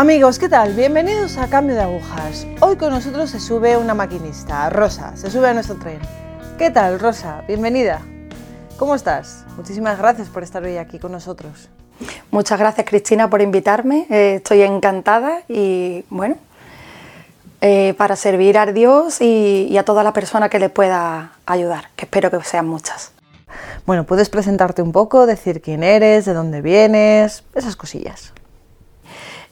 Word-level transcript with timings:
Amigos, 0.00 0.38
¿qué 0.38 0.48
tal? 0.48 0.72
Bienvenidos 0.72 1.36
a 1.36 1.48
Cambio 1.48 1.76
de 1.76 1.82
Agujas. 1.82 2.46
Hoy 2.60 2.76
con 2.76 2.88
nosotros 2.88 3.28
se 3.28 3.38
sube 3.38 3.76
una 3.76 3.92
maquinista, 3.92 4.70
Rosa, 4.70 5.14
se 5.14 5.30
sube 5.30 5.48
a 5.48 5.52
nuestro 5.52 5.76
tren. 5.76 5.98
¿Qué 6.56 6.70
tal, 6.70 6.98
Rosa? 6.98 7.44
Bienvenida. 7.46 8.00
¿Cómo 8.78 8.94
estás? 8.94 9.44
Muchísimas 9.58 9.98
gracias 9.98 10.28
por 10.28 10.42
estar 10.42 10.64
hoy 10.64 10.78
aquí 10.78 10.98
con 10.98 11.12
nosotros. 11.12 11.68
Muchas 12.30 12.58
gracias, 12.58 12.86
Cristina, 12.88 13.28
por 13.28 13.42
invitarme. 13.42 14.06
Eh, 14.08 14.36
estoy 14.36 14.62
encantada 14.62 15.42
y, 15.48 16.06
bueno, 16.08 16.36
eh, 17.60 17.92
para 17.98 18.16
servir 18.16 18.56
a 18.56 18.64
Dios 18.64 19.20
y, 19.20 19.66
y 19.68 19.76
a 19.76 19.84
toda 19.84 20.02
la 20.02 20.14
persona 20.14 20.48
que 20.48 20.58
le 20.58 20.70
pueda 20.70 21.32
ayudar, 21.44 21.90
que 21.96 22.06
espero 22.06 22.30
que 22.30 22.42
sean 22.42 22.66
muchas. 22.66 23.12
Bueno, 23.84 24.04
puedes 24.04 24.30
presentarte 24.30 24.80
un 24.80 24.92
poco, 24.92 25.26
decir 25.26 25.60
quién 25.60 25.82
eres, 25.82 26.24
de 26.24 26.32
dónde 26.32 26.62
vienes, 26.62 27.44
esas 27.54 27.76
cosillas. 27.76 28.32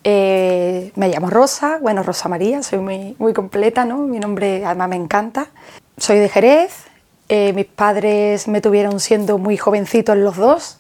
Eh, 0.05 0.93
me 0.95 1.09
llamo 1.09 1.29
Rosa, 1.29 1.79
bueno, 1.81 2.03
Rosa 2.03 2.29
María, 2.29 2.63
soy 2.63 2.79
muy, 2.79 3.17
muy 3.19 3.33
completa, 3.33 3.85
¿no? 3.85 3.99
Mi 3.99 4.19
nombre 4.19 4.65
además 4.65 4.89
me 4.89 4.97
encanta. 4.97 5.49
Soy 5.97 6.19
de 6.19 6.29
Jerez, 6.29 6.89
eh, 7.29 7.53
mis 7.53 7.67
padres 7.67 8.49
me 8.49 8.61
tuvieron 8.61 9.01
siendo 9.01 9.39
muy 9.39 9.57
jovencitos 9.57 10.17
los 10.17 10.37
dos. 10.37 10.79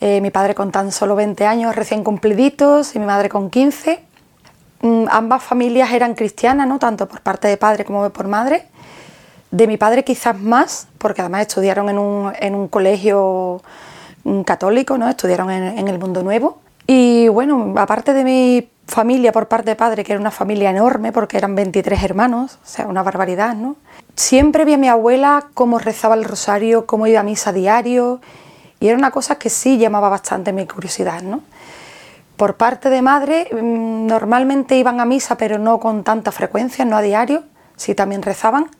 Eh, 0.00 0.20
mi 0.20 0.30
padre 0.30 0.54
con 0.54 0.70
tan 0.70 0.92
solo 0.92 1.16
20 1.16 1.44
años 1.46 1.74
recién 1.74 2.04
cumpliditos 2.04 2.94
y 2.94 3.00
mi 3.00 3.06
madre 3.06 3.28
con 3.28 3.50
15. 3.50 4.00
Mm, 4.82 5.06
ambas 5.10 5.42
familias 5.42 5.90
eran 5.92 6.14
cristianas, 6.14 6.68
¿no? 6.68 6.78
tanto 6.78 7.08
por 7.08 7.20
parte 7.22 7.48
de 7.48 7.56
padre 7.56 7.84
como 7.84 8.08
por 8.10 8.28
madre. 8.28 8.66
De 9.50 9.66
mi 9.66 9.76
padre 9.76 10.04
quizás 10.04 10.38
más, 10.38 10.86
porque 10.98 11.22
además 11.22 11.42
estudiaron 11.42 11.88
en 11.88 11.98
un, 11.98 12.32
en 12.38 12.54
un 12.54 12.68
colegio 12.68 13.60
mm, 14.22 14.42
católico, 14.42 14.98
¿no? 14.98 15.08
estudiaron 15.08 15.50
en, 15.50 15.78
en 15.78 15.88
el 15.88 15.98
Mundo 15.98 16.22
Nuevo. 16.22 16.60
Y 16.90 17.28
bueno, 17.28 17.74
aparte 17.76 18.14
de 18.14 18.24
mi 18.24 18.70
familia 18.86 19.30
por 19.30 19.46
parte 19.46 19.68
de 19.68 19.76
padre, 19.76 20.04
que 20.04 20.12
era 20.12 20.20
una 20.20 20.30
familia 20.30 20.70
enorme 20.70 21.12
porque 21.12 21.36
eran 21.36 21.54
23 21.54 22.02
hermanos, 22.02 22.58
o 22.64 22.66
sea, 22.66 22.86
una 22.86 23.02
barbaridad, 23.02 23.54
¿no? 23.54 23.76
Siempre 24.16 24.64
vi 24.64 24.72
a 24.72 24.78
mi 24.78 24.88
abuela 24.88 25.48
cómo 25.52 25.78
rezaba 25.78 26.14
el 26.14 26.24
rosario, 26.24 26.86
cómo 26.86 27.06
iba 27.06 27.20
a 27.20 27.24
misa 27.24 27.52
diario, 27.52 28.22
y 28.80 28.88
era 28.88 28.96
una 28.96 29.10
cosa 29.10 29.36
que 29.36 29.50
sí 29.50 29.76
llamaba 29.76 30.08
bastante 30.08 30.54
mi 30.54 30.66
curiosidad, 30.66 31.20
¿no? 31.20 31.42
Por 32.38 32.56
parte 32.56 32.88
de 32.88 33.02
madre, 33.02 33.50
mm, 33.52 34.06
normalmente 34.06 34.78
iban 34.78 34.98
a 34.98 35.04
misa, 35.04 35.36
pero 35.36 35.58
no 35.58 35.78
con 35.78 36.04
tanta 36.04 36.32
frecuencia, 36.32 36.86
no 36.86 36.96
a 36.96 37.02
diario, 37.02 37.42
sí 37.76 37.94
también 37.94 38.22
rezaban. 38.22 38.70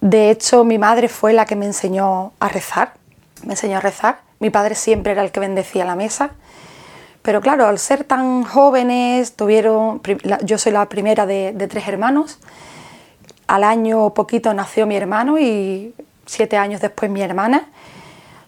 De 0.00 0.30
hecho, 0.30 0.64
mi 0.64 0.78
madre 0.78 1.10
fue 1.10 1.34
la 1.34 1.44
que 1.44 1.56
me 1.56 1.66
enseñó 1.66 2.32
a 2.40 2.48
rezar, 2.48 2.94
me 3.44 3.52
enseñó 3.52 3.76
a 3.76 3.80
rezar. 3.80 4.20
Mi 4.40 4.48
padre 4.48 4.74
siempre 4.74 5.12
era 5.12 5.22
el 5.22 5.30
que 5.30 5.40
bendecía 5.40 5.84
la 5.84 5.94
mesa 5.94 6.30
pero 7.28 7.42
claro, 7.42 7.66
al 7.66 7.78
ser 7.78 8.04
tan 8.04 8.42
jóvenes, 8.42 9.34
tuvieron, 9.36 10.00
yo 10.44 10.56
soy 10.56 10.72
la 10.72 10.88
primera 10.88 11.26
de, 11.26 11.52
tres 11.68 11.86
hermanos, 11.86 12.38
al 13.46 13.64
año 13.64 14.14
poquito 14.14 14.54
nació 14.54 14.86
mi 14.86 14.96
hermano 14.96 15.38
y 15.38 15.94
siete 16.24 16.56
años 16.56 16.80
después 16.80 17.10
mi 17.10 17.20
hermana. 17.20 17.68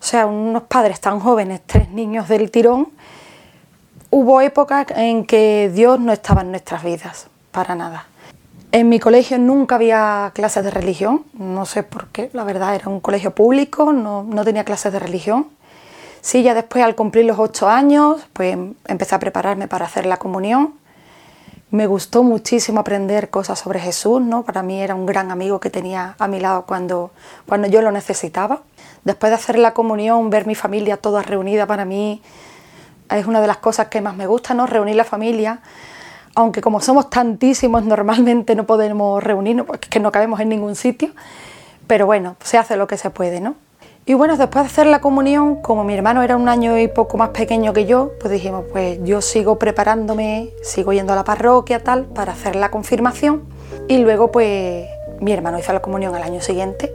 O 0.00 0.03
sea, 0.03 0.25
unos 0.25 0.62
padres 0.62 0.98
tan 0.98 1.20
jóvenes, 1.20 1.61
tres 1.67 1.91
niños 1.91 2.27
del 2.28 2.50
tirón. 2.50 2.89
Hubo 4.09 4.41
épocas 4.41 4.87
en 4.97 5.27
que 5.27 5.70
Dios 5.75 6.00
no 6.00 6.15
estaba 6.15 6.41
en 6.41 6.53
nuestras 6.53 6.83
vidas, 6.83 7.27
para 7.50 7.75
nada. 7.75 8.06
En 8.72 8.89
mi 8.89 8.98
colegio 8.98 9.37
nunca 9.37 9.75
había 9.75 10.33
clases 10.34 10.65
de 10.65 10.70
religión, 10.70 11.27
no 11.34 11.67
sé 11.67 11.83
por 11.83 12.06
qué, 12.06 12.31
la 12.33 12.44
verdad 12.44 12.75
era 12.75 12.89
un 12.89 13.00
colegio 13.00 13.34
público, 13.34 13.92
no, 13.92 14.22
no 14.22 14.42
tenía 14.42 14.65
clases 14.65 14.91
de 14.91 15.00
religión. 15.00 15.49
Sí, 16.20 16.42
ya 16.42 16.54
después 16.54 16.84
al 16.84 16.94
cumplir 16.94 17.25
los 17.25 17.38
ocho 17.38 17.69
años, 17.69 18.26
pues 18.32 18.56
empecé 18.86 19.14
a 19.14 19.19
prepararme 19.19 19.69
para 19.69 19.86
hacer 19.86 20.04
la 20.06 20.19
comunión. 20.19 20.75
Me 21.70 21.86
gustó 21.86 22.22
muchísimo 22.22 22.81
aprender 22.81 23.31
cosas 23.31 23.58
sobre 23.58 23.81
Jesús, 23.81 24.20
¿no? 24.20 24.42
Para 24.42 24.62
mí 24.62 24.81
era 24.82 24.94
un 24.94 25.06
gran 25.06 25.31
amigo 25.31 25.60
que 25.60 25.70
tenía 25.70 26.16
a 26.19 26.26
mi 26.26 26.41
lado 26.41 26.66
cuando, 26.66 27.10
cuando 27.47 27.69
yo 27.69 27.81
lo 27.81 27.92
necesitaba. 27.92 28.62
Después 29.04 29.31
de 29.31 29.36
hacer 29.36 29.58
la 29.58 29.72
comunión, 29.72 30.31
ver 30.31 30.47
mi 30.47 30.54
familia 30.54 30.97
toda 30.97 31.22
reunida 31.22 31.66
para 31.66 31.84
mí 31.84 32.20
es 33.08 33.26
una 33.26 33.41
de 33.41 33.47
las 33.47 33.58
cosas 33.58 33.88
que 33.88 34.00
más 34.00 34.16
me 34.16 34.26
gusta, 34.26 34.52
¿no? 34.52 34.66
Reunir 34.66 34.97
la 34.97 35.04
familia. 35.04 35.60
Aunque 36.34 36.60
como 36.60 36.81
somos 36.81 37.08
tantísimos, 37.08 37.84
normalmente 37.84 38.54
no 38.54 38.66
podemos 38.66 39.22
reunirnos 39.22 39.66
porque 39.66 40.00
no 40.00 40.12
cabemos 40.12 40.41
en 40.41 40.50
ningún 40.50 40.76
sitio. 40.76 41.10
Pero 41.87 42.06
bueno, 42.06 42.37
se 42.42 42.58
hace 42.58 42.76
lo 42.76 42.87
que 42.87 42.97
se 42.97 43.10
puede, 43.10 43.41
¿no? 43.41 43.54
Y 44.06 44.15
bueno, 44.15 44.37
después 44.37 44.65
de 44.65 44.71
hacer 44.71 44.87
la 44.87 45.00
comunión, 45.00 45.56
como 45.62 45.84
mi 45.84 45.94
hermano 45.94 46.22
era 46.22 46.37
un 46.37 46.49
año 46.49 46.77
y 46.78 46.88
poco 46.88 47.16
más 47.16 47.28
pequeño 47.28 47.72
que 47.72 47.87
yo, 47.87 48.12
pues 48.19 48.33
dijimos, 48.33 48.65
pues 48.72 48.99
yo 49.05 49.21
sigo 49.21 49.59
preparándome, 49.59 50.50
sigo 50.62 50.93
yendo 50.93 51.12
a 51.12 51.16
la 51.16 51.25
parroquia, 51.25 51.84
tal, 51.84 52.06
para 52.06 52.33
hacer 52.33 52.56
la 52.56 52.71
confirmación. 52.71 53.43
Y 53.88 53.99
luego, 53.99 54.33
pues 54.33 54.87
mi 55.21 55.33
hermano 55.33 55.59
hizo 55.59 55.72
la 55.72 55.81
comunión 55.81 56.15
al 56.15 56.22
año 56.22 56.41
siguiente. 56.41 56.93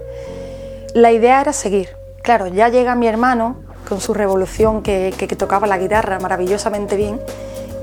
La 0.93 1.11
idea 1.11 1.41
era 1.41 1.53
seguir. 1.53 1.89
Claro, 2.23 2.47
ya 2.47 2.69
llega 2.69 2.95
mi 2.95 3.07
hermano 3.07 3.57
con 3.87 4.01
su 4.01 4.13
revolución 4.13 4.81
que, 4.81 5.13
que, 5.17 5.27
que 5.27 5.35
tocaba 5.35 5.67
la 5.67 5.77
guitarra 5.77 6.19
maravillosamente 6.19 6.95
bien. 6.97 7.21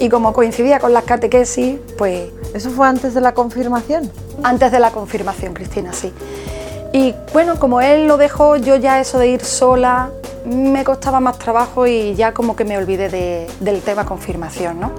Y 0.01 0.09
como 0.09 0.33
coincidía 0.33 0.81
con 0.81 0.93
las 0.93 1.05
catequesis, 1.05 1.79
pues... 1.97 2.29
¿Eso 2.55 2.71
fue 2.71 2.87
antes 2.87 3.15
de 3.15 3.21
la 3.21 3.33
confirmación? 3.33 4.11
Antes 4.43 4.73
de 4.73 4.81
la 4.81 4.91
confirmación, 4.91 5.55
Cristina, 5.55 5.93
sí. 5.93 6.13
Y 6.93 7.15
bueno, 7.33 7.59
como 7.59 7.81
él 7.81 8.07
lo 8.07 8.19
dejó, 8.19 8.57
yo 8.57 8.77
ya 8.77 9.01
eso 9.01 9.19
de 9.19 9.29
ir 9.29 9.45
sola 9.45 10.11
me 10.45 10.85
costaba 10.85 11.21
más 11.21 11.39
trabajo 11.39 11.87
y 11.87 12.15
ya 12.15 12.33
como 12.33 12.57
que 12.57 12.65
me 12.65 12.77
olvidé 12.77 13.49
del 13.61 13.81
tema 13.81 14.05
confirmación, 14.05 14.81
¿no? 14.81 14.93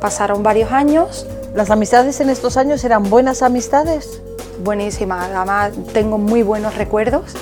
Pasaron 0.00 0.42
varios 0.42 0.72
años. 0.72 1.26
¿Las 1.54 1.70
amistades 1.70 2.20
en 2.20 2.28
estos 2.28 2.56
años 2.56 2.84
eran 2.84 3.08
buenas 3.08 3.42
amistades? 3.42 4.20
Buenísimas, 4.62 5.30
además 5.32 5.72
tengo 5.92 6.18
muy 6.18 6.42
buenos 6.42 6.74
recuerdos. 6.74 7.34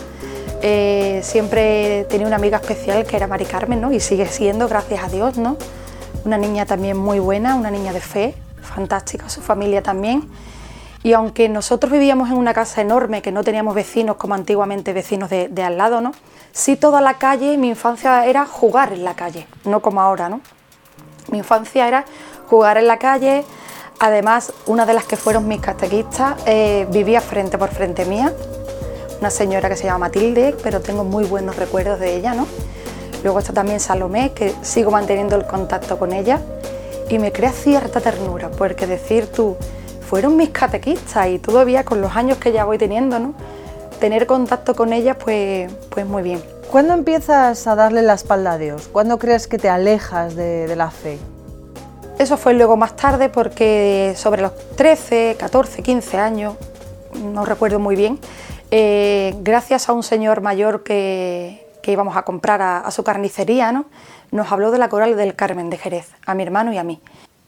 Eh, 0.62 1.20
siempre 1.22 2.06
tenía 2.08 2.26
una 2.26 2.36
amiga 2.36 2.58
especial 2.58 3.04
que 3.04 3.16
era 3.16 3.26
Mari 3.26 3.46
Carmen, 3.46 3.80
¿no? 3.80 3.92
Y 3.92 4.00
sigue 4.00 4.26
siendo, 4.26 4.68
gracias 4.68 5.02
a 5.04 5.08
Dios, 5.08 5.38
¿no? 5.38 5.56
Una 6.24 6.38
niña 6.38 6.66
también 6.66 6.96
muy 6.96 7.18
buena, 7.18 7.56
una 7.56 7.70
niña 7.70 7.92
de 7.92 8.00
fe, 8.00 8.34
fantástica, 8.62 9.28
su 9.28 9.40
familia 9.40 9.82
también. 9.82 10.28
Y 11.06 11.12
aunque 11.12 11.48
nosotros 11.48 11.92
vivíamos 11.92 12.30
en 12.30 12.36
una 12.36 12.52
casa 12.52 12.80
enorme, 12.80 13.22
que 13.22 13.30
no 13.30 13.44
teníamos 13.44 13.76
vecinos 13.76 14.16
como 14.16 14.34
antiguamente 14.34 14.92
vecinos 14.92 15.30
de, 15.30 15.62
al 15.62 15.78
lado, 15.78 16.00
¿no? 16.00 16.10
Sí 16.50 16.74
toda 16.74 17.00
la 17.00 17.14
calle, 17.14 17.56
mi 17.58 17.68
infancia 17.68 18.26
era 18.26 18.44
jugar 18.44 18.92
en 18.92 19.04
la 19.04 19.14
calle, 19.14 19.46
no 19.64 19.80
como 19.80 20.00
ahora, 20.00 20.28
¿no? 20.28 20.40
Mi 21.30 21.38
infancia 21.38 21.86
era 21.86 22.04
jugar 22.50 22.76
en 22.76 22.88
la 22.88 22.98
calle, 22.98 23.44
además 24.00 24.52
una 24.66 24.84
de 24.84 24.94
las 24.94 25.04
que 25.04 25.16
fueron 25.16 25.46
mis 25.46 25.60
catequistas 25.60 26.42
eh, 26.44 26.88
vivía 26.90 27.20
frente 27.20 27.56
por 27.56 27.68
frente 27.68 28.04
mía, 28.04 28.32
una 29.20 29.30
señora 29.30 29.68
que 29.68 29.76
se 29.76 29.84
llama 29.84 30.06
Matilde, 30.08 30.56
pero 30.60 30.80
tengo 30.80 31.04
muy 31.04 31.22
buenos 31.22 31.54
recuerdos 31.54 32.00
de 32.00 32.16
ella, 32.16 32.34
¿no? 32.34 32.48
Luego 33.22 33.38
está 33.38 33.52
también 33.52 33.78
Salomé, 33.78 34.32
que 34.32 34.52
sigo 34.62 34.90
manteniendo 34.90 35.36
el 35.36 35.46
contacto 35.46 36.00
con 36.00 36.12
ella 36.12 36.40
y 37.08 37.20
me 37.20 37.30
crea 37.30 37.52
cierta 37.52 38.00
ternura, 38.00 38.50
porque 38.50 38.88
decir 38.88 39.28
tú, 39.28 39.56
fueron 40.08 40.36
mis 40.36 40.50
catequistas 40.50 41.28
y 41.28 41.38
todavía 41.38 41.84
con 41.84 42.00
los 42.00 42.16
años 42.16 42.38
que 42.38 42.52
ya 42.52 42.64
voy 42.64 42.78
teniendo, 42.78 43.18
¿no? 43.18 43.34
tener 43.96 44.26
contacto 44.26 44.74
con 44.74 44.92
ellas, 44.92 45.16
pues, 45.22 45.72
pues 45.90 46.06
muy 46.06 46.22
bien. 46.22 46.42
¿Cuándo 46.70 46.94
empiezas 46.94 47.66
a 47.66 47.74
darle 47.74 48.02
la 48.02 48.14
espalda 48.14 48.52
a 48.52 48.58
Dios? 48.58 48.88
¿Cuándo 48.92 49.18
crees 49.18 49.46
que 49.46 49.58
te 49.58 49.68
alejas 49.68 50.36
de, 50.36 50.74
la 50.76 50.90
fe? 50.90 51.18
Eso 52.18 52.36
fue 52.36 52.54
luego 52.54 52.76
más 52.76 52.96
tarde 52.96 53.28
porque 53.28 54.14
sobre 54.16 54.42
los 54.42 54.52
13, 54.76 55.36
14, 55.38 55.82
15 55.82 56.18
años, 56.18 56.54
no 57.22 57.44
recuerdo 57.44 57.78
muy 57.78 57.96
bien, 57.96 58.18
eh, 58.70 59.34
gracias 59.40 59.88
a 59.88 59.92
un 59.92 60.02
señor 60.02 60.40
mayor 60.40 60.82
que, 60.82 61.66
que 61.82 61.92
íbamos 61.92 62.16
a 62.16 62.22
comprar 62.22 62.62
a, 62.62 62.78
a, 62.78 62.90
su 62.90 63.04
carnicería, 63.04 63.70
¿no? 63.70 63.86
nos 64.32 64.50
habló 64.50 64.70
de 64.70 64.78
la 64.78 64.88
coral 64.88 65.16
del 65.16 65.36
Carmen 65.36 65.70
de 65.70 65.78
Jerez, 65.78 66.08
a 66.26 66.34
mi 66.34 66.42
hermano 66.42 66.72
y 66.72 66.78
a 66.78 66.84
mí. 66.84 67.00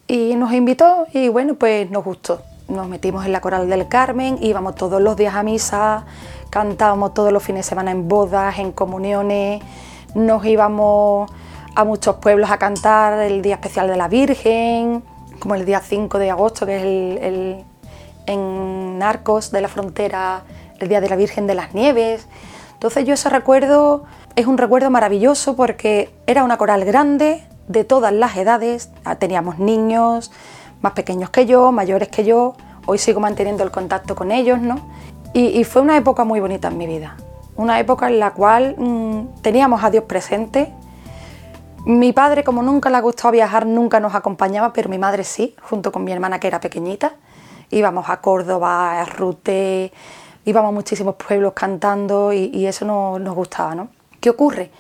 Y 0.09 0.35
nos 0.35 0.53
invitó 0.53 1.07
y 1.13 1.29
bueno, 1.29 1.55
pues 1.55 1.89
nos 1.91 2.05
gustó 2.05 2.43
nos 2.69 2.87
metimos 2.87 3.25
en 3.25 3.33
la 3.33 3.41
coral 3.41 3.69
del 3.69 3.89
Carmen, 3.89 4.39
íbamos 4.43 4.75
todos 4.75 5.01
los 5.01 5.17
días 5.17 5.35
a 5.35 5.43
misa, 5.43 6.05
cantábamos 6.51 7.15
todos 7.15 7.33
los 7.33 7.43
fines 7.43 7.65
de 7.65 7.71
semana 7.71 7.91
en 7.91 8.09
bodas, 8.09 8.59
en 8.59 8.73
comuniones, 8.73 9.63
nos 10.15 10.45
íbamos 10.45 11.31
a 11.75 11.85
muchos 11.85 12.17
pueblos 12.17 12.51
a 12.51 12.59
cantar 12.59 13.21
el 13.21 13.41
Día 13.41 13.55
Especial 13.55 13.89
de 13.89 13.97
la 13.97 14.09
Virgen, 14.09 15.03
como 15.39 15.55
el 15.55 15.65
día 15.65 15.81
5 15.81 16.19
de 16.19 16.31
agosto, 16.31 16.67
que 16.67 16.77
es 16.77 16.83
el, 16.83 17.65
en 18.27 18.99
Narcos 18.99 19.51
de 19.51 19.63
la 19.63 19.69
Frontera, 19.69 20.43
el 20.79 20.89
Día 20.89 21.01
de 21.01 21.09
la 21.09 21.17
Virgen 21.17 21.47
de 21.47 21.55
las 21.55 21.73
Nieves. 21.73 22.27
Entonces 22.75 23.07
yo 23.07 23.15
ese 23.15 23.31
recuerdo 23.31 24.05
es 24.37 24.47
un 24.47 24.59
recuerdo 24.59 24.91
maravilloso 24.91 25.57
porque 25.57 26.11
era 26.27 26.45
una 26.45 26.59
coral 26.59 26.85
grande, 26.85 27.48
de 27.69 27.85
todas 27.85 28.12
las 28.12 28.37
edades, 28.37 28.91
teníamos 29.19 29.59
niños, 29.59 30.32
más 30.81 30.93
pequeños 30.93 31.31
que 31.31 31.47
yo, 31.47 31.70
mayores 31.73 32.09
que 32.09 32.25
yo, 32.25 32.55
hoy 32.87 32.99
sigo 32.99 33.20
manteniendo 33.20 33.62
el 33.62 33.70
contacto 33.70 34.17
con 34.17 34.32
ellos, 34.32 34.61
¿no? 34.61 34.81
Y, 35.35 35.62
fue 35.65 35.82
una 35.82 35.97
época 35.97 36.25
muy 36.25 36.41
bonita 36.41 36.69
en 36.69 36.79
mi 36.79 36.87
vida, 36.87 37.17
una 37.55 37.79
época 37.79 38.09
en 38.09 38.19
la 38.19 38.32
cual 38.32 38.75
mm, 38.79 39.43
teníamos 39.43 39.85
a 39.85 39.91
Dios 39.91 40.05
presente, 40.05 40.73
Mi 41.85 42.12
padre, 42.12 42.43
como 42.43 42.62
nunca 42.62 42.91
le 42.91 42.97
ha 42.97 43.00
gustado 43.00 43.31
viajar, 43.32 43.65
nunca 43.65 44.00
nos 44.00 44.14
acompañaba, 44.14 44.73
pero 44.73 44.88
mi 44.88 44.99
madre 44.99 45.23
sí, 45.23 45.55
junto 45.62 45.93
con 45.93 46.03
mi 46.03 46.12
hermana 46.12 46.41
que 46.41 46.49
era 46.49 46.61
pequeñita. 46.61 47.12
Íbamos 47.71 48.11
a 48.11 48.21
Córdoba, 48.21 49.00
a 49.00 49.05
Rute, 49.05 49.93
íbamos 50.44 50.71
a 50.71 50.73
muchísimos 50.73 51.14
pueblos 51.14 51.53
cantando 51.55 52.32
y, 52.32 52.67
eso 52.67 52.85
nos 52.85 53.35
gustaba, 53.35 53.75
¿no? 53.75 53.88
¿Qué 54.21 54.31
ocurre? 54.31 54.71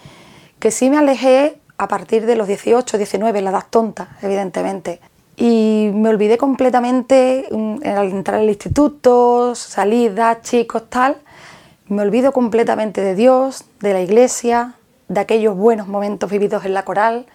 Que 0.58 0.70
sí 0.70 0.90
me 0.90 0.98
alejé 0.98 1.60
a 1.78 1.88
partir 1.88 2.26
de 2.26 2.36
los 2.36 2.48
18, 2.48 2.98
19, 2.98 3.40
la 3.40 3.50
edad 3.50 3.64
tonta, 3.70 4.16
evidentemente. 4.20 5.00
Y 5.36 5.90
me 5.94 6.08
olvidé 6.08 6.36
completamente 6.36 7.48
mm, 7.50 7.76
al 7.86 8.08
entrar 8.10 8.40
al 8.40 8.48
instituto, 8.48 9.54
salida, 9.54 10.40
chicos, 10.42 10.90
tal. 10.90 11.18
Me 11.86 12.02
olvido 12.02 12.32
completamente 12.32 13.00
de 13.00 13.14
Dios, 13.14 13.64
de 13.80 13.92
la 13.92 14.02
iglesia, 14.02 14.74
de 15.06 15.20
aquellos 15.20 15.56
buenos 15.56 15.88
momentos 15.88 16.30
vividos 16.30 16.64
en 16.64 16.74
la 16.74 16.84
coral 16.84 17.26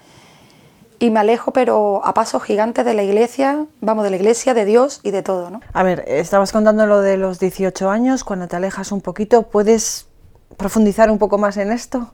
y 0.99 1.09
me 1.09 1.19
alejo, 1.19 1.51
pero 1.51 2.01
a 2.05 2.13
pasos 2.13 2.43
gigantes 2.43 2.85
de 2.85 2.93
la 2.93 3.03
iglesia, 3.03 3.65
vamos, 3.81 4.05
de 4.05 4.09
la 4.09 4.15
iglesia, 4.15 4.53
de 4.53 4.63
Dios 4.63 5.01
y 5.03 5.11
de 5.11 5.21
todo, 5.21 5.49
¿no? 5.49 5.59
A 5.73 5.83
ver, 5.83 6.05
estabas 6.07 6.53
contando 6.53 6.85
lo 6.85 7.01
de 7.01 7.17
los 7.17 7.39
18 7.39 7.89
años, 7.89 8.23
cuando 8.23 8.47
te 8.47 8.55
alejas 8.55 8.91
un 8.91 9.01
poquito, 9.01 9.43
¿puedes 9.43 10.07
profundizar 10.55 11.11
un 11.11 11.17
poco 11.17 11.37
más 11.37 11.57
en 11.57 11.71
esto? 11.71 12.09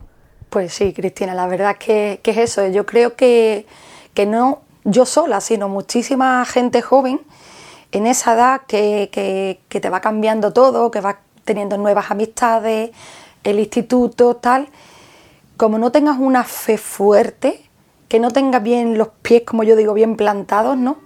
Pues 0.50 0.74
sí, 0.74 0.92
Cristina, 0.92 1.34
la 1.34 1.46
verdad 1.46 1.76
que, 1.78 2.20
que 2.22 2.32
es 2.32 2.36
eso. 2.38 2.66
Yo 2.66 2.84
creo 2.84 3.14
que, 3.14 3.66
que, 4.14 4.26
no 4.26 4.62
yo 4.84 5.06
sola, 5.06 5.40
sino 5.40 5.68
muchísima 5.68 6.44
gente 6.44 6.82
joven 6.82 7.20
en 7.92 8.06
esa 8.06 8.34
edad 8.34 8.60
que, 8.66 9.10
que, 9.12 9.80
te 9.80 9.90
va 9.90 10.00
cambiando 10.00 10.52
todo, 10.52 10.90
que 10.90 11.00
va 11.00 11.20
teniendo 11.44 11.78
nuevas 11.78 12.10
amistades, 12.10 12.90
el 13.44 13.60
instituto, 13.60 14.36
tal 14.36 14.68
como 15.60 15.78
no 15.78 15.92
tengas 15.92 16.18
una 16.18 16.42
fe 16.42 16.78
fuerte, 16.78 17.62
que 18.08 18.18
no 18.18 18.30
tengas 18.30 18.62
bien 18.62 18.96
los 18.96 19.08
pies, 19.20 19.42
como 19.44 19.62
yo 19.62 19.76
digo, 19.76 19.92
bien 19.92 20.16
plantados, 20.16 20.74
¿no? 20.78 20.96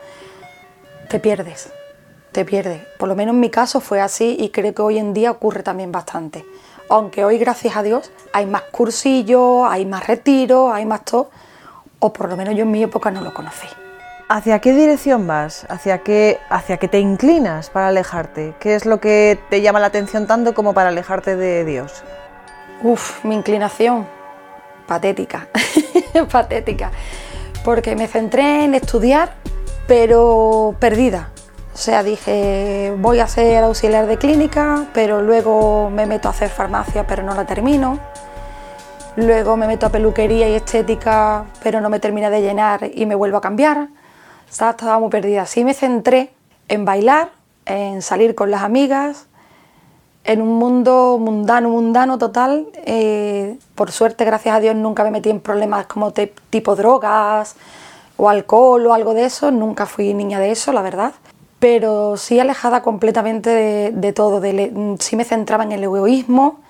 Te 1.11 1.19
pierdes, 1.19 1.73
te 2.31 2.45
pierdes. 2.45 2.81
Por 3.01 3.09
lo 3.09 3.17
menos 3.17 3.35
en 3.35 3.41
mi 3.41 3.51
caso 3.51 3.81
fue 3.81 4.01
así 4.01 4.37
y 4.39 4.51
creo 4.51 4.73
que 4.73 4.81
hoy 4.81 4.99
en 4.99 5.13
día 5.13 5.33
ocurre 5.33 5.65
también 5.65 5.91
bastante. 5.91 6.45
Aunque 6.89 7.25
hoy, 7.25 7.39
gracias 7.39 7.77
a 7.77 7.83
Dios, 7.83 8.11
hay 8.33 8.47
más 8.47 8.63
cursillos, 8.63 9.67
hay 9.69 9.87
más 9.87 10.07
retiros, 10.07 10.73
hay 10.73 10.85
más 10.85 11.05
todo, 11.05 11.31
o 11.99 12.13
por 12.13 12.29
lo 12.29 12.37
menos 12.37 12.55
yo 12.55 12.63
en 12.63 12.71
mi 12.71 12.83
época 12.83 13.11
no 13.11 13.21
lo 13.23 13.33
conocí. 13.33 13.67
¿Hacia 14.29 14.59
qué 14.59 14.73
dirección 14.73 15.27
vas? 15.27 15.67
¿Hacia 15.69 15.99
qué, 15.99 16.39
¿Hacia 16.49 16.79
qué 16.79 16.89
te 16.89 16.99
inclinas 16.99 17.71
para 17.71 17.89
alejarte? 17.89 18.55
¿Qué 18.59 18.75
es 18.75 18.87
lo 18.87 18.99
que 18.99 19.39
te 19.51 19.61
llama 19.61 19.81
la 19.81 19.87
atención 19.87 20.27
tanto 20.27 20.55
como 20.55 20.73
para 20.73 20.89
alejarte 20.89 21.37
de 21.37 21.65
Dios? 21.65 22.03
Uf, 22.83 23.25
mi 23.25 23.35
inclinación 23.35 24.07
patética, 24.87 25.49
patética, 26.31 26.91
porque 27.65 27.97
me 27.97 28.07
centré 28.09 28.65
en 28.65 28.75
estudiar, 28.75 29.35
pero 29.87 30.75
perdida. 30.79 31.31
O 31.75 31.77
sea, 31.77 32.05
dije, 32.05 32.95
voy 32.99 33.19
a 33.19 33.27
ser 33.27 33.65
auxiliar 33.65 34.07
de 34.07 34.17
clínica, 34.17 34.87
pero 34.95 35.23
luego 35.23 35.91
me 35.91 36.07
meto 36.07 36.29
a 36.29 36.31
hacer 36.31 36.49
farmacia, 36.49 37.05
pero 37.05 37.25
no 37.25 37.35
la 37.35 37.47
termino. 37.47 37.99
Luego 39.17 39.57
me 39.57 39.67
meto 39.67 39.87
a 39.87 39.89
peluquería 39.91 40.49
y 40.49 40.55
estética, 40.55 41.47
pero 41.65 41.81
no 41.81 41.91
me 41.91 41.99
termina 41.99 42.31
de 42.31 42.43
llenar 42.43 42.89
y 42.95 43.07
me 43.07 43.17
vuelvo 43.17 43.39
a 43.39 43.41
cambiar. 43.41 43.89
Estaba, 44.49 44.71
estaba 44.71 45.01
muy 45.01 45.11
perdida. 45.11 45.43
Así 45.43 45.65
me 45.65 45.75
centré 45.75 46.31
en 46.69 46.85
bailar, 46.85 47.31
en 47.67 48.03
salir 48.03 48.37
con 48.37 48.53
las 48.53 48.63
amigas, 48.63 49.27
en 50.23 50.43
un 50.43 50.57
mundo 50.57 51.19
mundano, 51.21 51.71
mundano 51.71 52.19
total. 52.19 52.69
Eh, 52.87 53.59
por 53.75 53.91
suerte, 53.91 54.25
gracias 54.25 54.55
a 54.55 54.61
Dios, 54.61 54.77
nunca 54.77 55.03
me 55.03 55.11
metí 55.11 55.29
en 55.29 55.41
problemas 55.41 55.87
como 55.87 56.13
tipo 56.13 56.77
drogas 56.77 57.57
o 58.17 58.29
alcohol 58.29 58.87
o 58.87 58.95
algo 58.95 59.13
de 59.13 59.25
eso. 59.25 59.51
Nunca 59.51 59.87
fui 59.87 60.15
niña 60.15 60.39
de 60.39 60.53
eso, 60.53 60.73
la 60.73 60.81
verdad. 60.81 61.15
Pero 61.65 62.19
sí 62.19 62.39
alejada 62.39 62.83
completamente 62.83 63.49
de, 63.91 64.13
todo. 64.13 64.43
De, 64.43 64.97
sí 65.01 65.17
me 65.17 65.25
centraba 65.25 65.65
en 65.65 65.73
el 65.73 65.83
egoísmo, 65.83 66.61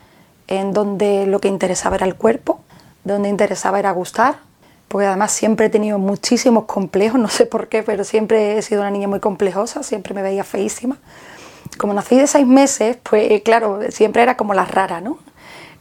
en 0.46 0.73
donde 0.73 1.26
lo 1.26 1.41
que 1.41 1.49
interesaba 1.49 1.96
era 1.96 2.06
el 2.06 2.14
cuerpo, 2.14 2.61
donde 3.02 3.29
interesaba 3.29 3.81
era 3.81 3.91
gustar. 3.91 4.37
Porque 4.87 5.08
además 5.08 5.32
siempre 5.32 5.67
he 5.67 5.69
tenido 5.69 5.99
muchísimos 5.99 6.67
complejos, 6.67 7.19
no 7.26 7.26
sé 7.26 7.44
por 7.44 7.67
qué, 7.67 7.82
pero 7.82 8.05
siempre 8.05 8.56
he 8.56 8.62
sido 8.62 8.82
una 8.82 8.93
niña 8.93 9.08
muy 9.08 9.19
complejosa, 9.19 9.82
siempre 9.82 10.14
me 10.14 10.23
veía 10.23 10.44
feísima 10.44 10.96
como 11.76 11.93
nací 11.93 12.17
de 12.17 12.29
seis 12.29 12.46
meses, 12.46 12.96
pues 13.02 13.32
eh, 13.32 13.43
claro, 13.43 13.81
siempre 13.88 14.23
era 14.23 14.37
como 14.37 14.55
la 14.55 14.64
rara, 14.64 15.00
¿no? 15.00 15.19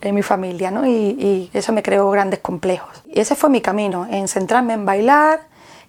En 0.01 0.15
mi 0.15 0.23
familia, 0.23 0.71
¿no? 0.71 0.87
Y, 0.87 1.51
eso 1.53 1.71
me 1.71 1.83
creó 1.83 2.09
grandes 2.09 2.39
complejos. 2.39 3.03
Y 3.05 3.19
ese 3.19 3.35
fue 3.35 3.51
mi 3.51 3.61
camino, 3.61 4.07
en 4.09 4.27
centrarme 4.27 4.73
en 4.73 4.87
bailar, 4.87 5.41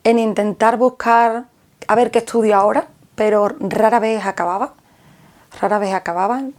en 0.03 0.19
intentar 0.19 0.77
buscar 0.77 1.45
a 1.87 1.95
ver 1.95 2.11
qué 2.11 2.19
estudio 2.19 2.57
ahora, 2.57 2.89
pero 3.15 3.49
rara 3.61 3.99
vez 3.99 4.25
acababa, 4.25 4.75
rara 5.61 5.79
vez 5.79 5.95
acababan. 5.95 6.55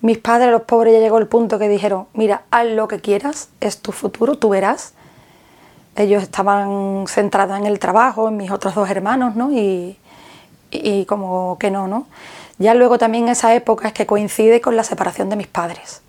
Mis 0.00 0.18
padres, 0.18 0.50
los 0.50 0.62
pobres, 0.62 0.92
ya 0.94 1.00
llegó 1.00 1.18
el 1.18 1.26
punto 1.26 1.58
que 1.58 1.68
dijeron, 1.68 2.06
mira, 2.12 2.42
haz 2.50 2.66
lo 2.66 2.86
que 2.86 3.00
quieras, 3.00 3.48
es 3.60 3.78
tu 3.78 3.92
futuro, 3.92 4.38
tú 4.38 4.50
verás. 4.50 4.92
Ellos 5.96 6.22
estaban 6.22 7.06
centrados 7.08 7.58
en 7.58 7.66
el 7.66 7.78
trabajo, 7.78 8.28
en 8.28 8.36
mis 8.36 8.50
otros 8.50 8.74
dos 8.74 8.88
hermanos, 8.90 9.34
¿no? 9.34 9.50
Y, 9.50 9.98
y 10.70 11.06
como 11.06 11.56
que 11.58 11.70
no, 11.70 11.88
¿no? 11.88 12.06
Ya 12.58 12.74
luego 12.74 12.98
también 12.98 13.28
esa 13.28 13.54
época 13.54 13.88
es 13.88 13.94
que 13.94 14.06
coincide 14.06 14.60
con 14.60 14.76
la 14.76 14.84
separación 14.84 15.28
de 15.30 15.36
mis 15.36 15.46
padres. 15.46 16.02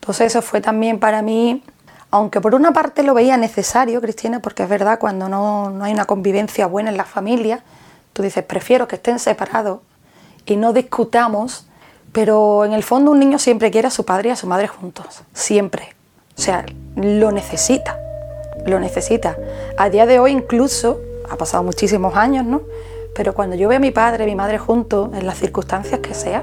Entonces 0.00 0.28
eso 0.28 0.42
fue 0.42 0.60
también 0.60 0.98
para 0.98 1.22
mí, 1.22 1.62
aunque 2.10 2.40
por 2.40 2.54
una 2.54 2.72
parte 2.72 3.02
lo 3.02 3.14
veía 3.14 3.36
necesario, 3.36 4.00
Cristina, 4.00 4.40
porque 4.40 4.62
es 4.62 4.68
verdad, 4.68 4.98
cuando 4.98 5.28
no, 5.28 5.70
no 5.70 5.84
hay 5.84 5.92
una 5.92 6.04
convivencia 6.04 6.66
buena 6.66 6.90
en 6.90 6.96
la 6.96 7.04
familia, 7.04 7.62
tú 8.16 8.22
dices, 8.22 8.42
prefiero 8.42 8.88
que 8.88 8.96
estén 8.96 9.18
separados 9.18 9.80
y 10.46 10.56
no 10.56 10.72
discutamos, 10.72 11.66
pero 12.12 12.64
en 12.64 12.72
el 12.72 12.82
fondo 12.82 13.10
un 13.10 13.18
niño 13.18 13.38
siempre 13.38 13.70
quiere 13.70 13.88
a 13.88 13.90
su 13.90 14.06
padre 14.06 14.30
y 14.30 14.32
a 14.32 14.36
su 14.36 14.46
madre 14.46 14.68
juntos, 14.68 15.20
siempre. 15.34 15.94
O 16.38 16.40
sea, 16.40 16.64
lo 16.96 17.30
necesita, 17.30 18.00
lo 18.64 18.80
necesita. 18.80 19.36
A 19.76 19.90
día 19.90 20.06
de 20.06 20.18
hoy 20.18 20.32
incluso, 20.32 20.98
ha 21.28 21.36
pasado 21.36 21.62
muchísimos 21.62 22.16
años, 22.16 22.46
¿no? 22.46 22.62
Pero 23.14 23.34
cuando 23.34 23.54
yo 23.54 23.68
veo 23.68 23.76
a 23.76 23.80
mi 23.80 23.90
padre 23.90 24.24
y 24.24 24.28
mi 24.28 24.34
madre 24.34 24.56
juntos, 24.56 25.10
en 25.12 25.26
las 25.26 25.36
circunstancias 25.38 26.00
que 26.00 26.14
sea, 26.14 26.42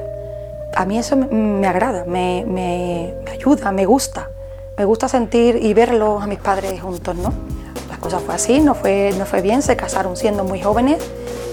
a 0.76 0.86
mí 0.86 1.00
eso 1.00 1.16
me, 1.16 1.68
agrada, 1.68 2.06
me, 2.06 3.16
ayuda, 3.32 3.72
me 3.72 3.88
gusta. 3.88 4.30
Me 4.78 4.86
gusta 4.86 5.08
sentir 5.08 5.56
y 5.56 5.74
verlos 5.74 6.22
a 6.22 6.28
mis 6.28 6.40
padres 6.40 6.80
juntos, 6.80 7.16
¿no? 7.16 7.34
Las 7.90 7.98
cosas 7.98 8.22
fue 8.22 8.36
así, 8.36 8.60
no 8.60 8.76
fue, 8.76 9.12
no 9.18 9.26
fue 9.26 9.42
bien, 9.42 9.64
se 9.64 9.76
casaron 9.76 10.16
siendo 10.18 10.44
muy 10.44 10.62
jóvenes 10.62 11.04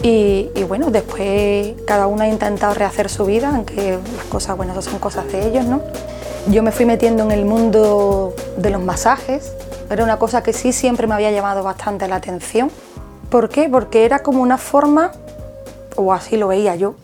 y, 0.03 0.51
bueno, 0.69 0.91
después 0.91 1.75
cada 1.87 2.07
uno 2.07 2.23
ha 2.23 2.29
intentado 2.29 2.75
rehacer 2.75 3.09
su 3.09 3.27
vida, 3.27 3.51
aunque 3.51 3.99
las 4.17 4.25
cosas, 4.27 4.57
bueno, 4.57 4.73
eso 4.73 4.83
son 4.83 4.99
cosas 4.99 5.31
de 5.31 5.47
ellos, 5.47 5.65
¿no? 5.65 5.83
Yo 6.49 6.63
me 6.63 6.73
fui 6.73 6.87
metiendo 6.87 7.23
en 7.25 7.33
el 7.33 7.45
mundo 7.45 8.35
de 8.57 8.71
los 8.71 8.81
masajes, 8.81 9.53
era 9.91 10.05
una 10.05 10.19
cosa 10.19 10.43
que 10.43 10.53
sí 10.53 10.73
siempre 10.73 11.07
me 11.07 11.15
había 11.15 11.31
llamado 11.31 11.63
bastante 11.63 12.09
la 12.09 12.17
atención 12.17 12.71
¿Por 13.31 13.49
qué? 13.49 13.69
Porque 13.69 14.05
era 14.05 14.25
como 14.25 14.43
una 14.43 14.59
forma, 14.59 15.13
o 15.95 16.13
así 16.13 16.37
lo 16.37 16.49
veía 16.49 16.75
yo, 16.75 16.97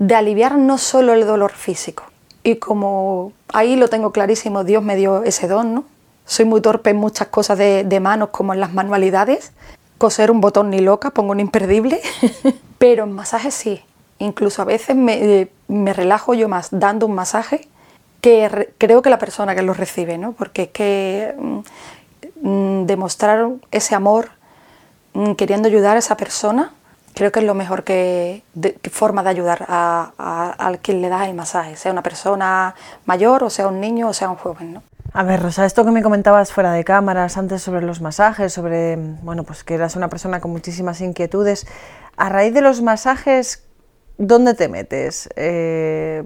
de 0.00 0.16
aliviar 0.16 0.58
no 0.58 0.78
solo 0.78 1.12
el 1.12 1.24
dolor 1.24 1.52
físico. 1.52 2.02
Y 2.42 2.56
como 2.56 3.32
ahí 3.52 3.76
lo 3.76 3.88
tengo 3.88 4.10
clarísimo, 4.10 4.64
Dios 4.64 4.82
me 4.82 4.96
dio 4.96 5.22
ese 5.22 5.46
don, 5.46 5.72
¿no? 5.72 5.84
Soy 6.26 6.44
muy 6.44 6.60
torpe 6.60 6.90
en 6.90 6.96
muchas 6.96 7.28
cosas 7.28 7.56
de, 7.56 8.00
manos, 8.00 8.30
como 8.30 8.52
en 8.52 8.58
las 8.58 8.74
manualidades. 8.74 9.52
Coser 9.98 10.30
un 10.30 10.40
botón 10.40 10.70
ni 10.70 10.80
loca, 10.80 11.10
pongo 11.10 11.32
un 11.32 11.40
imperdible. 11.40 12.00
Pero 12.78 13.04
en 13.04 13.12
masajes 13.12 13.54
sí. 13.54 13.82
Incluso 14.18 14.62
a 14.62 14.64
veces 14.64 14.96
me, 14.96 15.48
me 15.68 15.92
relajo 15.92 16.34
yo 16.34 16.48
más 16.48 16.68
dando 16.70 17.06
un 17.06 17.14
masaje 17.14 17.68
que 18.20 18.72
creo 18.78 19.02
que 19.02 19.10
la 19.10 19.18
persona 19.18 19.54
que 19.54 19.62
lo 19.62 19.74
recibe, 19.74 20.18
¿no? 20.18 20.32
Porque 20.32 20.62
es 20.62 20.68
que 20.68 21.34
mm, 21.36 22.48
mm, 22.48 22.86
demostrar 22.86 23.48
ese 23.70 23.94
amor 23.94 24.30
Mm, 25.14 25.34
queriendo 25.34 25.68
ayudar 25.68 25.94
a 25.94 26.00
esa 26.00 26.16
persona, 26.16 26.72
creo 27.14 27.30
que 27.30 27.38
es 27.38 27.46
lo 27.46 27.54
mejor 27.54 27.84
que, 27.84 28.42
forma 28.90 29.22
de 29.22 29.30
ayudar 29.30 29.64
a, 29.68 30.72
quien 30.82 31.02
le 31.02 31.08
da 31.08 31.28
el 31.28 31.34
masaje, 31.34 31.76
sea 31.76 31.92
una 31.92 32.02
persona 32.02 32.74
mayor 33.06 33.44
o 33.44 33.50
sea 33.50 33.68
un 33.68 33.80
niño 33.80 34.08
o 34.08 34.12
sea 34.12 34.28
un 34.28 34.36
joven. 34.36 34.82
A 35.16 35.22
ver, 35.22 35.40
Rosa, 35.40 35.64
esto 35.64 35.84
que 35.84 35.92
me 35.92 36.02
comentabas 36.02 36.52
fuera 36.52 36.72
de 36.72 36.82
cámaras 36.82 37.36
antes 37.36 37.62
sobre 37.62 37.82
los 37.82 38.00
masajes, 38.00 38.52
sobre, 38.52 38.96
bueno, 38.96 39.44
pues 39.44 39.62
que 39.62 39.74
eras 39.74 39.94
una 39.94 40.08
persona 40.08 40.40
con 40.40 40.50
muchísimas 40.50 41.00
inquietudes, 41.00 41.68
a 42.16 42.28
raíz 42.30 42.52
de 42.52 42.60
los 42.60 42.82
masajes, 42.82 43.62
¿dónde 44.18 44.54
te 44.54 44.66
metes? 44.68 45.28
Eh, 45.36 46.24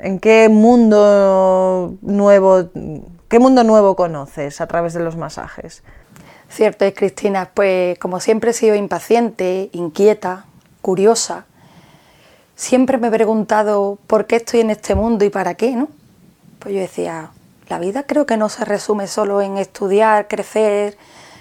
¿En 0.00 0.18
qué 0.18 0.48
mundo 0.48 1.94
nuevo, 2.02 2.70
qué 3.28 3.38
mundo 3.38 3.62
nuevo 3.62 3.94
conoces 3.94 4.60
a 4.60 4.66
través 4.66 4.94
de 4.94 5.00
los 5.00 5.16
masajes? 5.16 5.84
Cierto 6.48 6.84
es, 6.86 6.92
Cristina, 6.92 7.52
pues 7.54 7.96
como 8.00 8.18
siempre 8.18 8.50
he 8.50 8.54
sido 8.54 8.74
impaciente, 8.74 9.70
inquieta, 9.70 10.46
curiosa, 10.82 11.46
siempre 12.56 12.98
me 12.98 13.06
he 13.06 13.12
preguntado 13.12 13.96
por 14.08 14.26
qué 14.26 14.36
estoy 14.36 14.58
en 14.58 14.70
este 14.70 14.96
mundo 14.96 15.24
y 15.24 15.30
para 15.30 15.54
qué, 15.54 15.76
¿no? 15.76 15.86
Pues 16.58 16.74
yo 16.74 16.80
decía, 16.80 17.30
la 17.68 17.78
vida 17.78 18.04
creo 18.04 18.26
que 18.26 18.36
no 18.36 18.48
se 18.48 18.64
resume 18.64 19.06
solo 19.06 19.40
en 19.40 19.58
estudiar, 19.58 20.28
crecer, 20.28 20.96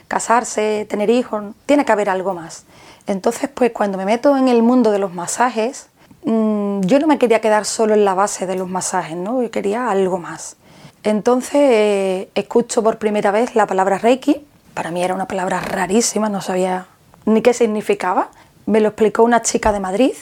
casarse, 0.08 0.86
tener 0.90 1.10
hijos, 1.10 1.44
tiene 1.66 1.86
que 1.86 1.92
haber 1.92 2.10
algo 2.10 2.34
más. 2.34 2.66
Entonces, 3.08 3.50
pues 3.54 3.72
cuando 3.72 3.98
me 3.98 4.06
meto 4.06 4.38
en 4.38 4.48
el 4.48 4.64
mundo 4.64 4.92
de 4.92 5.00
los 5.00 5.14
masajes, 5.14 5.88
mm, 6.24 6.82
yo 6.82 7.00
no 7.00 7.08
me 7.08 7.18
quería 7.18 7.42
quedar 7.42 7.66
solo 7.66 7.94
en 7.94 8.06
la 8.06 8.14
base 8.14 8.46
de 8.48 8.56
los 8.56 8.70
masajes, 8.70 9.18
¿no? 9.18 9.42
Yo 9.42 9.52
quería 9.52 9.90
algo 9.90 10.20
más. 10.20 10.56
Entonces, 11.04 11.56
eh, 11.56 12.30
escucho 12.36 12.82
por 12.82 12.98
primera 12.98 13.32
vez 13.32 13.56
la 13.56 13.68
palabra 13.68 13.98
Reiki. 13.98 14.46
Para 14.74 14.92
mí 14.92 15.04
era 15.04 15.14
una 15.14 15.28
palabra 15.28 15.60
rarísima, 15.60 16.30
no 16.30 16.42
sabía 16.42 16.88
ni 17.26 17.42
qué 17.42 17.54
significaba. 17.54 18.30
Me 18.66 18.80
lo 18.80 18.90
explicó 18.90 19.24
una 19.24 19.42
chica 19.42 19.74
de 19.74 19.82
Madrid 19.82 20.14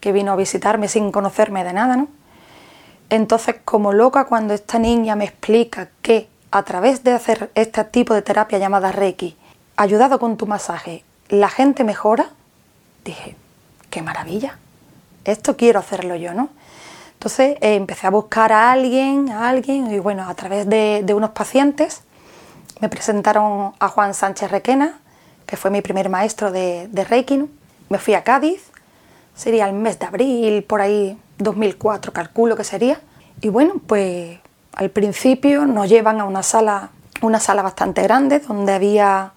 que 0.00 0.12
vino 0.12 0.32
a 0.32 0.36
visitarme 0.36 0.88
sin 0.88 1.12
conocerme 1.12 1.64
de 1.64 1.74
nada, 1.74 1.96
¿no? 1.96 2.08
Entonces, 3.12 3.56
como 3.66 3.92
loca, 3.92 4.24
cuando 4.24 4.54
esta 4.54 4.78
niña 4.78 5.16
me 5.16 5.26
explica 5.26 5.90
que 6.00 6.30
a 6.50 6.62
través 6.62 7.04
de 7.04 7.12
hacer 7.12 7.50
este 7.54 7.84
tipo 7.84 8.14
de 8.14 8.22
terapia 8.22 8.56
llamada 8.56 8.90
Reiki, 8.90 9.36
ayudado 9.76 10.18
con 10.18 10.38
tu 10.38 10.46
masaje, 10.46 11.04
la 11.28 11.50
gente 11.50 11.84
mejora, 11.84 12.30
dije, 13.04 13.36
qué 13.90 14.00
maravilla, 14.00 14.56
esto 15.26 15.58
quiero 15.58 15.78
hacerlo 15.78 16.16
yo, 16.16 16.32
¿no? 16.32 16.48
Entonces 17.12 17.58
eh, 17.60 17.74
empecé 17.74 18.06
a 18.06 18.10
buscar 18.10 18.50
a 18.50 18.72
alguien, 18.72 19.28
a 19.28 19.50
alguien, 19.50 19.92
y 19.92 19.98
bueno, 19.98 20.26
a 20.26 20.32
través 20.32 20.66
de, 20.66 21.04
unos 21.14 21.32
pacientes 21.32 22.04
me 22.80 22.88
presentaron 22.88 23.74
a 23.78 23.88
Juan 23.88 24.14
Sánchez 24.14 24.50
Requena, 24.50 25.00
que 25.44 25.58
fue 25.58 25.70
mi 25.70 25.82
primer 25.82 26.08
maestro 26.08 26.50
de, 26.50 26.88
de 26.90 27.04
Reiki. 27.04 27.44
Me 27.90 27.98
fui 27.98 28.14
a 28.14 28.24
Cádiz, 28.24 28.70
sería 29.34 29.66
el 29.66 29.74
mes 29.74 29.98
de 29.98 30.06
abril, 30.06 30.64
por 30.64 30.80
ahí 30.80 31.18
2004 31.38 32.12
calculo 32.12 32.56
que 32.56 32.64
sería. 32.64 33.00
Y 33.40 33.48
bueno, 33.48 33.74
pues 33.86 34.38
al 34.74 34.90
principio 34.90 35.66
nos 35.66 35.88
llevan 35.88 36.20
a 36.20 36.24
una 36.24 36.42
sala, 36.42 36.90
una 37.20 37.40
sala 37.40 37.62
bastante 37.62 38.02
grande, 38.02 38.40
donde 38.40 38.72
había 38.72 39.32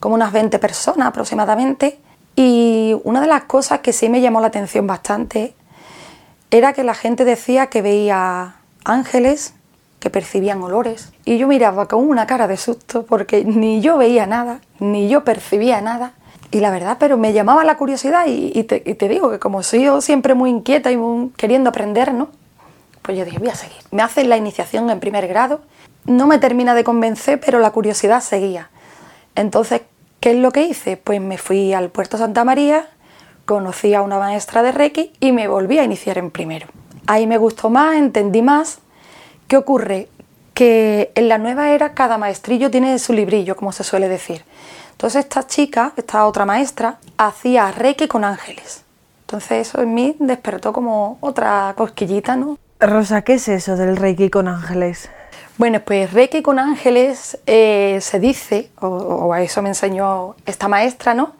como 0.00 0.14
unas 0.14 0.32
20 0.32 0.58
personas 0.58 1.08
aproximadamente. 1.08 2.00
Y 2.34 2.96
una 3.04 3.20
de 3.20 3.26
las 3.26 3.44
cosas 3.44 3.80
que 3.80 3.92
sí 3.92 4.08
me 4.08 4.20
llamó 4.20 4.40
la 4.40 4.46
atención 4.48 4.86
bastante 4.86 5.54
era 6.50 6.72
que 6.72 6.84
la 6.84 6.94
gente 6.94 7.24
decía 7.24 7.68
que 7.68 7.82
veía 7.82 8.56
ángeles, 8.84 9.54
que 10.00 10.10
percibían 10.10 10.62
olores. 10.62 11.12
Y 11.24 11.38
yo 11.38 11.46
miraba 11.46 11.86
con 11.86 12.08
una 12.08 12.26
cara 12.26 12.48
de 12.48 12.56
susto 12.56 13.06
porque 13.06 13.44
ni 13.44 13.80
yo 13.80 13.96
veía 13.98 14.26
nada, 14.26 14.60
ni 14.80 15.08
yo 15.08 15.24
percibía 15.24 15.80
nada. 15.80 16.14
Y 16.52 16.60
la 16.60 16.70
verdad, 16.70 16.98
pero 17.00 17.16
me 17.16 17.32
llamaba 17.32 17.64
la 17.64 17.78
curiosidad 17.78 18.26
y, 18.26 18.62
te, 18.64 19.08
digo 19.08 19.30
que 19.30 19.38
como 19.38 19.62
soy 19.62 19.84
yo 19.84 20.02
siempre 20.02 20.34
muy 20.34 20.50
inquieta 20.50 20.92
y 20.92 20.98
queriendo 21.38 21.70
aprender, 21.70 22.12
¿no? 22.12 22.28
Pues 23.00 23.16
yo 23.16 23.24
dije, 23.24 23.38
voy 23.38 23.48
a 23.48 23.54
seguir. 23.54 23.78
Me 23.90 24.02
hacen 24.02 24.28
la 24.28 24.36
iniciación 24.36 24.90
en 24.90 25.00
primer 25.00 25.26
grado, 25.26 25.62
no 26.04 26.26
me 26.26 26.38
termina 26.38 26.74
de 26.74 26.84
convencer, 26.84 27.40
pero 27.40 27.58
la 27.58 27.70
curiosidad 27.70 28.20
seguía. 28.20 28.68
Entonces, 29.34 29.80
¿qué 30.20 30.32
es 30.32 30.36
lo 30.36 30.52
que 30.52 30.64
hice? 30.64 30.98
Pues 30.98 31.22
me 31.22 31.38
fui 31.38 31.72
al 31.72 31.88
Puerto 31.88 32.18
Santa 32.18 32.44
María, 32.44 32.86
conocí 33.46 33.94
a 33.94 34.02
una 34.02 34.18
maestra 34.18 34.62
de 34.62 34.72
Reiki 34.72 35.14
y 35.20 35.32
me 35.32 35.48
volví 35.48 35.78
a 35.78 35.84
iniciar 35.84 36.18
en 36.18 36.30
primero. 36.30 36.66
Ahí 37.06 37.26
me 37.26 37.38
gustó 37.38 37.70
más, 37.70 37.96
entendí 37.96 38.42
más. 38.42 38.80
¿Qué 39.48 39.56
ocurre? 39.56 40.08
Que 40.54 41.12
en 41.14 41.28
la 41.28 41.38
nueva 41.38 41.70
era 41.70 41.94
cada 41.94 42.18
maestrillo 42.18 42.70
tiene 42.70 42.98
su 42.98 43.12
librillo, 43.12 43.56
como 43.56 43.72
se 43.72 43.84
suele 43.84 44.08
decir. 44.08 44.44
Entonces 44.92 45.24
esta 45.24 45.46
chica, 45.46 45.92
esta 45.96 46.26
otra 46.26 46.44
maestra, 46.44 46.98
hacía 47.16 47.72
Reiki 47.72 48.06
con 48.06 48.24
ángeles. 48.24 48.84
Entonces 49.22 49.68
eso 49.68 49.82
en 49.82 49.94
mí 49.94 50.16
despertó 50.18 50.72
como 50.72 51.18
otra 51.20 51.74
cosquillita, 51.76 52.36
¿no? 52.36 52.58
Rosa, 52.78 53.22
¿qué 53.22 53.34
es 53.34 53.48
eso 53.48 53.76
del 53.76 53.96
Reiki 53.96 54.28
con 54.28 54.48
ángeles? 54.48 55.08
Bueno, 55.58 55.80
pues 55.80 56.12
Reiki 56.12 56.42
con 56.42 56.58
ángeles 56.58 57.38
eh, 57.46 57.98
se 58.00 58.20
dice, 58.20 58.70
o, 58.80 59.32
a 59.32 59.42
eso 59.42 59.62
me 59.62 59.68
enseñó 59.68 60.34
esta 60.46 60.68
maestra, 60.68 61.14
¿no? 61.14 61.34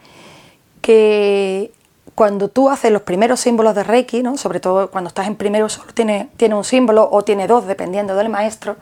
Que 0.80 1.72
cuando 2.14 2.48
tú 2.48 2.68
haces 2.68 2.92
los 2.92 3.02
primeros 3.02 3.40
símbolos 3.40 3.74
de 3.74 3.84
Reiki, 3.84 4.22
¿no? 4.22 4.36
sobre 4.36 4.60
todo 4.60 4.90
cuando 4.90 5.08
estás 5.08 5.26
en 5.26 5.36
primero 5.36 5.68
solo 5.68 5.92
tiene, 5.92 6.28
tiene 6.36 6.54
un 6.54 6.64
símbolo 6.64 7.08
o 7.10 7.22
tiene 7.22 7.46
dos, 7.46 7.66
dependiendo 7.66 8.14
del 8.14 8.28
maestro, 8.28 8.76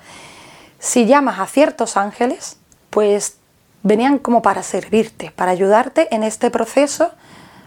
si 0.78 1.06
llamas 1.06 1.38
a 1.38 1.46
ciertos 1.46 1.96
ángeles, 1.96 2.56
pues 2.90 3.36
venían 3.82 4.18
como 4.18 4.42
para 4.42 4.62
servirte, 4.62 5.30
para 5.30 5.52
ayudarte 5.52 6.14
en 6.14 6.22
este 6.22 6.50
proceso 6.50 7.10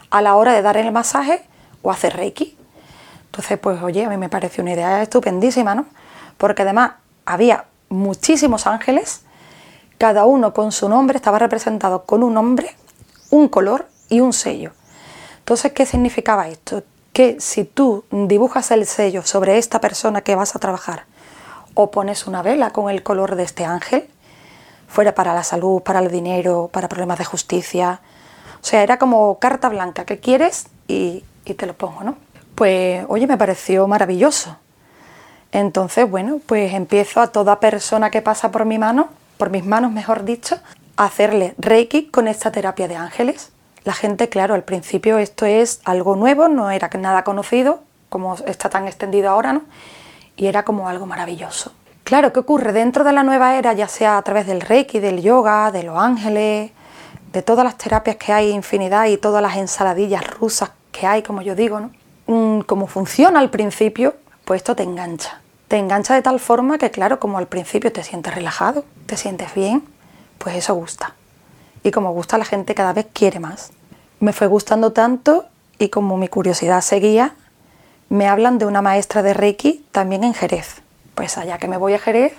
a 0.10 0.22
la 0.22 0.36
hora 0.36 0.53
de 0.53 0.62
dar 0.62 0.77
el 0.77 0.91
masaje 0.91 1.43
o 1.82 1.91
hacer 1.91 2.15
Reiki. 2.15 2.58
Entonces, 3.25 3.58
pues 3.58 3.82
oye, 3.82 4.05
a 4.05 4.10
mí 4.10 4.17
me 4.17 4.29
pareció 4.29 4.63
una 4.63 4.74
idea 4.74 5.01
estupendísima, 5.01 5.74
¿no? 5.74 5.86
Porque 6.38 6.62
además 6.62 6.93
había 7.25 7.65
muchísimos 7.89 8.67
ángeles, 8.67 9.22
cada 9.98 10.25
uno 10.25 10.53
con 10.53 10.72
su 10.72 10.89
nombre, 10.89 11.17
estaba 11.17 11.39
representado 11.39 12.03
con 12.03 12.24
un 12.24 12.34
nombre, 12.34 12.75
un 13.29 13.48
color 13.48 13.88
y 14.10 14.20
un 14.20 14.34
sello. 14.34 14.72
Entonces, 15.43 15.73
¿qué 15.73 15.85
significaba 15.85 16.47
esto? 16.47 16.83
Que 17.12 17.39
si 17.39 17.63
tú 17.63 18.05
dibujas 18.12 18.71
el 18.71 18.85
sello 18.85 19.23
sobre 19.23 19.57
esta 19.57 19.79
persona 19.79 20.21
que 20.21 20.35
vas 20.35 20.55
a 20.55 20.59
trabajar 20.59 21.05
o 21.73 21.91
pones 21.91 22.27
una 22.27 22.41
vela 22.41 22.71
con 22.71 22.89
el 22.89 23.03
color 23.03 23.35
de 23.35 23.43
este 23.43 23.65
ángel, 23.65 24.09
fuera 24.88 25.13
para 25.15 25.33
la 25.33 25.43
salud, 25.43 25.81
para 25.81 26.00
el 26.00 26.09
dinero, 26.09 26.69
para 26.71 26.89
problemas 26.89 27.17
de 27.17 27.25
justicia, 27.25 28.01
o 28.62 28.65
sea, 28.65 28.83
era 28.83 28.97
como 28.97 29.38
carta 29.39 29.69
blanca, 29.69 30.05
que 30.05 30.19
quieres? 30.19 30.67
Y, 30.88 31.23
y 31.45 31.53
te 31.53 31.65
lo 31.65 31.73
pongo, 31.73 32.03
¿no? 32.03 32.15
pues 32.55 33.05
oye, 33.07 33.27
me 33.27 33.38
pareció 33.38 33.88
maravilloso. 33.88 34.57
Entonces, 35.51 36.09
bueno, 36.09 36.39
pues 36.45 36.73
empiezo 36.73 37.21
a 37.21 37.27
toda 37.27 37.59
persona 37.59 38.09
que 38.09 38.21
pasa 38.21 38.51
por 38.51 38.65
mi 38.65 38.79
mano, 38.79 39.09
por 39.38 39.50
mis 39.50 39.65
manos 39.65 39.91
mejor 39.91 40.23
dicho, 40.23 40.57
a 40.97 41.05
hacerle 41.05 41.53
Reiki 41.57 42.07
con 42.07 42.27
esta 42.27 42.51
terapia 42.51 42.88
de 42.88 42.95
ángeles. 42.95 43.51
La 43.83 43.93
gente, 43.93 44.29
claro, 44.29 44.53
al 44.53 44.63
principio 44.63 45.17
esto 45.17 45.45
es 45.45 45.81
algo 45.83 46.15
nuevo, 46.15 46.47
no 46.47 46.71
era 46.71 46.89
nada 46.99 47.23
conocido, 47.23 47.81
como 48.09 48.35
está 48.35 48.69
tan 48.69 48.87
extendido 48.87 49.29
ahora, 49.29 49.53
¿no? 49.53 49.63
Y 50.37 50.47
era 50.47 50.63
como 50.63 50.87
algo 50.87 51.05
maravilloso. 51.05 51.73
Claro, 52.03 52.31
¿qué 52.31 52.39
ocurre? 52.39 52.73
Dentro 52.73 53.03
de 53.03 53.11
la 53.11 53.23
nueva 53.23 53.57
era, 53.57 53.73
ya 53.73 53.87
sea 53.87 54.17
a 54.17 54.21
través 54.21 54.47
del 54.47 54.61
Reiki, 54.61 54.99
del 54.99 55.21
yoga, 55.21 55.71
de 55.71 55.83
los 55.83 55.97
ángeles, 55.97 56.71
de 57.31 57.41
todas 57.41 57.65
las 57.65 57.77
terapias 57.77 58.17
que 58.17 58.31
hay, 58.31 58.51
infinidad, 58.51 59.07
y 59.07 59.17
todas 59.17 59.41
las 59.41 59.57
ensaladillas 59.57 60.25
rusas 60.37 60.71
que 60.91 61.07
hay, 61.07 61.23
como 61.23 61.41
yo 61.41 61.55
digo, 61.55 61.79
¿no? 61.79 61.91
Mm, 62.27 62.61
como 62.61 62.87
funciona 62.87 63.39
al 63.39 63.49
principio, 63.49 64.15
pues 64.45 64.59
esto 64.59 64.75
te 64.75 64.83
engancha. 64.83 65.41
Te 65.67 65.77
engancha 65.77 66.13
de 66.13 66.21
tal 66.21 66.39
forma 66.39 66.77
que, 66.77 66.91
claro, 66.91 67.19
como 67.19 67.37
al 67.37 67.47
principio 67.47 67.91
te 67.91 68.03
sientes 68.03 68.33
relajado, 68.33 68.85
te 69.07 69.17
sientes 69.17 69.53
bien, 69.53 69.83
pues 70.37 70.55
eso 70.55 70.73
gusta. 70.75 71.15
Y 71.83 71.91
como 71.91 72.13
gusta 72.13 72.37
la 72.37 72.45
gente 72.45 72.75
cada 72.75 72.93
vez 72.93 73.07
quiere 73.13 73.39
más. 73.39 73.71
Me 74.19 74.33
fue 74.33 74.47
gustando 74.47 74.93
tanto 74.93 75.45
y 75.77 75.89
como 75.89 76.17
mi 76.17 76.27
curiosidad 76.27 76.81
seguía, 76.81 77.35
me 78.09 78.27
hablan 78.27 78.57
de 78.57 78.65
una 78.65 78.81
maestra 78.81 79.21
de 79.21 79.33
Reiki 79.33 79.85
también 79.91 80.23
en 80.23 80.33
Jerez. 80.33 80.81
Pues 81.15 81.37
allá 81.37 81.57
que 81.57 81.67
me 81.67 81.77
voy 81.77 81.93
a 81.93 81.99
Jerez 81.99 82.33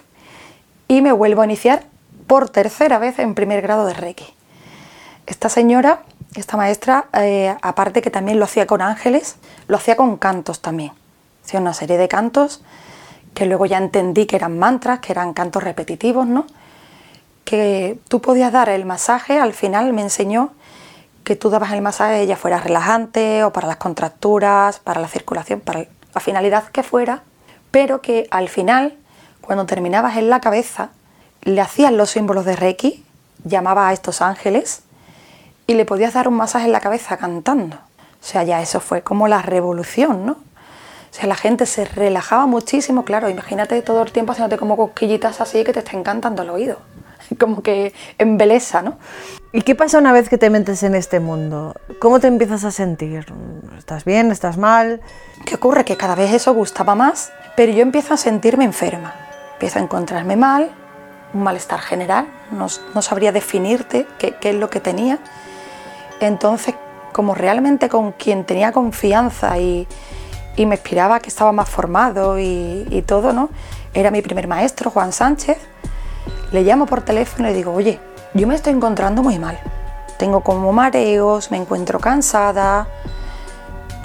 y 0.88 1.02
me 1.02 1.12
vuelvo 1.12 1.42
a 1.42 1.44
iniciar 1.44 1.84
por 2.26 2.48
tercera 2.48 2.98
vez 2.98 3.18
en 3.18 3.34
primer 3.34 3.60
grado 3.60 3.86
de 3.86 3.94
Reiki. 3.94 4.26
Esta 5.26 5.48
señora 5.48 6.02
esta 6.34 6.56
maestra, 6.56 7.06
eh, 7.12 7.54
aparte 7.62 8.02
que 8.02 8.10
también 8.10 8.38
lo 8.38 8.44
hacía 8.44 8.66
con 8.66 8.82
ángeles, 8.82 9.36
lo 9.68 9.76
hacía 9.76 9.96
con 9.96 10.16
cantos 10.16 10.60
también. 10.60 10.92
Hacía 11.44 11.60
una 11.60 11.74
serie 11.74 11.96
de 11.96 12.08
cantos 12.08 12.62
que 13.34 13.46
luego 13.46 13.66
ya 13.66 13.78
entendí 13.78 14.26
que 14.26 14.36
eran 14.36 14.58
mantras, 14.58 15.00
que 15.00 15.12
eran 15.12 15.32
cantos 15.32 15.62
repetitivos, 15.62 16.26
¿no? 16.26 16.46
Que 17.44 17.98
tú 18.08 18.20
podías 18.20 18.52
dar 18.52 18.68
el 18.68 18.84
masaje, 18.84 19.38
al 19.38 19.52
final 19.52 19.92
me 19.92 20.02
enseñó 20.02 20.52
que 21.24 21.36
tú 21.36 21.50
dabas 21.50 21.72
el 21.72 21.80
masaje 21.80 22.26
ya 22.26 22.36
fuera 22.36 22.58
relajante 22.58 23.44
o 23.44 23.52
para 23.52 23.66
las 23.66 23.78
contracturas, 23.78 24.78
para 24.78 25.00
la 25.00 25.08
circulación, 25.08 25.60
para 25.60 25.86
la 26.14 26.20
finalidad 26.20 26.64
que 26.68 26.82
fuera, 26.82 27.22
pero 27.70 28.02
que 28.02 28.28
al 28.30 28.48
final, 28.48 28.96
cuando 29.40 29.66
terminabas 29.66 30.16
en 30.16 30.28
la 30.28 30.40
cabeza, 30.40 30.90
le 31.42 31.60
hacías 31.60 31.92
los 31.92 32.10
símbolos 32.10 32.44
de 32.44 32.56
Reiki, 32.56 33.04
llamaba 33.42 33.88
a 33.88 33.92
estos 33.92 34.22
ángeles 34.22 34.82
y 35.66 35.74
le 35.74 35.84
podías 35.84 36.14
dar 36.14 36.28
un 36.28 36.34
masaje 36.34 36.66
en 36.66 36.72
la 36.72 36.80
cabeza 36.80 37.16
cantando. 37.16 37.76
O 37.76 38.26
sea, 38.26 38.42
ya 38.42 38.62
eso 38.62 38.80
fue 38.80 39.02
como 39.02 39.28
la 39.28 39.42
revolución, 39.42 40.26
¿no? 40.26 40.32
O 40.32 41.16
sea, 41.16 41.26
la 41.26 41.36
gente 41.36 41.66
se 41.66 41.84
relajaba 41.84 42.46
muchísimo, 42.46 43.04
claro, 43.04 43.28
imagínate 43.28 43.80
todo 43.82 44.02
el 44.02 44.12
tiempo 44.12 44.32
haciéndote 44.32 44.58
como 44.58 44.76
cosquillitas 44.76 45.40
así 45.40 45.62
que 45.62 45.72
te 45.72 45.78
estén 45.80 46.02
cantando 46.02 46.42
el 46.42 46.50
oído. 46.50 46.78
Como 47.38 47.62
que 47.62 47.92
embeleza, 48.18 48.82
¿no? 48.82 48.98
¿Y 49.52 49.62
qué 49.62 49.74
pasa 49.74 49.98
una 49.98 50.12
vez 50.12 50.28
que 50.28 50.38
te 50.38 50.50
metes 50.50 50.82
en 50.82 50.94
este 50.94 51.20
mundo? 51.20 51.74
¿Cómo 52.00 52.18
te 52.18 52.26
empiezas 52.26 52.64
a 52.64 52.70
sentir? 52.70 53.26
¿Estás 53.78 54.04
bien? 54.04 54.32
¿Estás 54.32 54.56
mal? 54.58 55.00
¿Qué 55.44 55.54
ocurre? 55.54 55.84
Que 55.84 55.96
cada 55.96 56.14
vez 56.14 56.32
eso 56.32 56.52
gustaba 56.54 56.94
más, 56.94 57.32
pero 57.56 57.72
yo 57.72 57.82
empiezo 57.82 58.14
a 58.14 58.16
sentirme 58.16 58.64
enferma. 58.64 59.14
Empiezo 59.52 59.78
a 59.78 59.82
encontrarme 59.82 60.34
mal, 60.34 60.70
un 61.32 61.42
malestar 61.42 61.80
general, 61.80 62.26
no, 62.50 62.66
no 62.94 63.02
sabría 63.02 63.30
definirte 63.30 64.06
qué, 64.18 64.34
qué 64.40 64.50
es 64.50 64.56
lo 64.56 64.70
que 64.70 64.80
tenía 64.80 65.20
entonces, 66.20 66.74
como 67.12 67.34
realmente 67.34 67.88
con 67.88 68.12
quien 68.12 68.44
tenía 68.44 68.72
confianza 68.72 69.58
y, 69.58 69.86
me 70.56 70.76
inspiraba 70.76 71.18
que 71.20 71.28
estaba 71.28 71.52
más 71.52 71.68
formado 71.68 72.38
y, 72.38 73.04
todo, 73.06 73.32
¿no? 73.32 73.50
Era 73.92 74.10
mi 74.10 74.22
primer 74.22 74.46
maestro, 74.46 74.90
Juan 74.90 75.12
Sánchez. 75.12 75.58
Le 76.54 76.62
llamo 76.62 76.86
por 76.86 77.02
teléfono 77.02 77.48
y 77.48 77.50
le 77.50 77.56
digo, 77.56 77.72
oye, 77.72 77.98
yo 78.32 78.46
me 78.46 78.54
estoy 78.54 78.74
encontrando 78.74 79.24
muy 79.24 79.40
mal. 79.40 79.58
Tengo 80.18 80.42
como 80.42 80.72
mareos, 80.72 81.50
me 81.50 81.56
encuentro 81.56 81.98
cansada, 81.98 82.86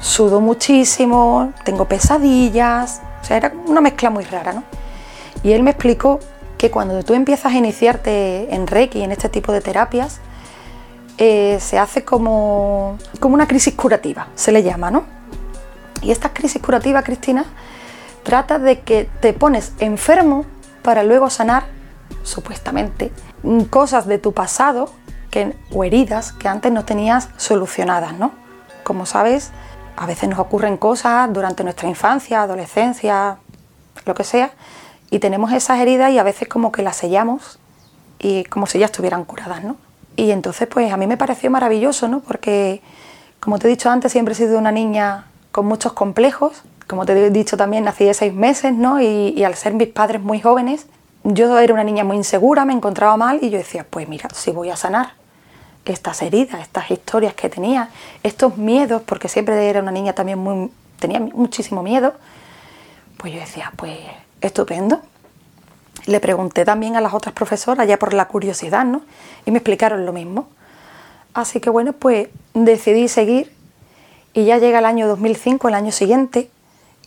sudo 0.02 0.42
muchísimo, 0.42 1.54
tengo 1.64 1.86
pesadillas, 1.86 3.04
o 3.22 3.24
sea, 3.24 3.38
era 3.38 3.54
una 3.68 3.82
mezcla 3.82 4.10
muy 4.10 4.24
rara, 4.24 4.54
¿no? 4.54 4.64
Y 5.44 5.52
él 5.52 5.62
me 5.62 5.70
explicó 5.70 6.22
que 6.58 6.72
cuando 6.72 7.04
tú 7.04 7.14
empiezas 7.14 7.54
a 7.54 7.56
iniciarte 7.56 8.52
en 8.52 8.66
Reiki, 8.66 9.04
en 9.04 9.12
este 9.12 9.30
tipo 9.30 9.52
de 9.52 9.62
terapias, 9.62 10.20
eh, 11.20 11.60
se 11.62 11.78
hace 11.78 12.04
como, 12.04 12.98
como 13.20 13.36
una 13.36 13.48
crisis 13.48 13.76
curativa, 13.76 14.30
se 14.34 14.52
le 14.52 14.64
llama, 14.64 14.90
¿no? 14.90 15.04
Y 16.02 16.10
esta 16.10 16.34
crisis 16.34 16.60
curativa, 16.60 17.04
Cristina, 17.04 17.46
trata 18.24 18.58
de 18.58 18.80
que 18.80 19.08
te 19.22 19.34
pones 19.34 19.74
enfermo 19.78 20.46
para 20.82 21.04
luego 21.04 21.30
sanar, 21.30 21.78
supuestamente, 22.24 23.12
cosas 23.70 24.08
de 24.08 24.18
tu 24.18 24.34
pasado 24.34 24.90
que, 25.32 25.56
o 25.74 25.84
heridas 25.84 26.34
que 26.34 26.48
antes 26.48 26.72
no 26.72 26.86
tenías 26.86 27.30
solucionadas, 27.38 28.14
¿no? 28.14 28.32
Como 28.84 29.06
sabes, 29.06 29.52
a 29.96 30.06
veces 30.06 30.30
nos 30.30 30.40
ocurren 30.40 30.78
cosas 30.78 31.32
durante 31.32 31.64
nuestra 31.64 31.88
infancia, 31.88 32.42
adolescencia, 32.42 33.38
lo 34.06 34.16
que 34.16 34.24
sea, 34.24 34.52
y 35.12 35.20
tenemos 35.20 35.52
esas 35.52 35.80
heridas 35.80 36.12
y 36.12 36.20
a 36.20 36.24
veces 36.24 36.48
como 36.48 36.72
que 36.72 36.84
las 36.84 36.98
sellamos 36.98 37.60
y 38.20 38.44
como 38.46 38.66
si 38.66 38.80
ya 38.80 38.86
estuvieran 38.86 39.26
curadas, 39.26 39.64
¿no? 39.64 39.76
Y 40.16 40.32
entonces 40.32 40.68
pues 40.68 40.92
a 40.92 40.98
mí 40.98 41.08
me 41.08 41.18
pareció 41.18 41.50
maravilloso, 41.50 42.08
¿no? 42.08 42.20
Porque 42.20 42.82
como 43.40 43.58
te 43.58 43.68
he 43.68 43.70
dicho 43.70 43.90
antes, 43.90 44.12
siempre 44.12 44.34
he 44.34 44.38
sido 44.38 44.58
una 44.58 44.72
niña 44.72 45.26
con 45.52 45.66
muchos 45.66 45.94
complejos, 45.94 46.64
como 46.88 47.06
te 47.06 47.14
he 47.14 47.30
dicho 47.30 47.56
también, 47.56 47.84
nací 47.84 48.04
de 48.06 48.14
seis 48.14 48.34
meses, 48.34 48.74
¿no? 48.74 49.00
Y 49.00 49.44
al 49.44 49.56
ser 49.56 49.74
mis 49.74 49.88
padres 49.88 50.22
muy 50.22 50.42
jóvenes, 50.42 50.88
yo 51.24 51.60
era 51.60 51.74
una 51.74 51.84
niña 51.84 52.04
muy 52.04 52.18
insegura, 52.18 52.66
me 52.66 52.74
encontraba 52.74 53.18
mal 53.18 53.40
y 53.42 53.50
yo 53.50 53.58
decía, 53.58 53.86
pues 53.90 54.08
mira, 54.08 54.30
si 54.34 54.52
voy 54.52 54.70
a 54.70 54.76
sanar 54.76 55.14
estas 55.86 56.22
heridas, 56.22 56.62
estas 56.62 56.92
historias 56.92 57.34
que 57.34 57.50
tenía, 57.50 57.90
estos 58.24 58.58
miedos, 58.58 59.02
porque 59.06 59.28
siempre 59.28 59.70
era 59.70 59.82
una 59.82 59.92
niña 59.92 60.14
también 60.14 60.40
muy, 60.40 60.72
tenía 61.00 61.20
muchísimo 61.20 61.84
miedo, 61.84 62.14
pues 63.18 63.34
yo 63.34 63.40
decía, 63.40 63.74
pues 63.76 63.98
estupendo. 64.42 65.02
Le 66.06 66.20
pregunté 66.20 66.64
también 66.64 66.96
a 66.96 67.02
las 67.02 67.14
otras 67.14 67.34
profesoras, 67.36 67.88
ya 67.88 68.00
por 68.00 68.14
la 68.14 68.28
curiosidad, 68.28 68.86
¿no? 68.86 69.02
Y 69.46 69.52
me 69.52 69.58
explicaron 69.58 70.06
lo 70.06 70.14
mismo. 70.14 70.48
Así 71.34 71.60
que 71.60 71.70
bueno, 71.70 71.94
pues 71.94 72.30
decidí 72.54 73.08
seguir 73.08 73.54
y 74.34 74.46
ya 74.46 74.58
llega 74.58 74.80
el 74.80 74.86
año 74.86 75.08
2005, 75.08 75.68
el 75.68 75.74
año 75.74 75.92
siguiente, 75.92 76.50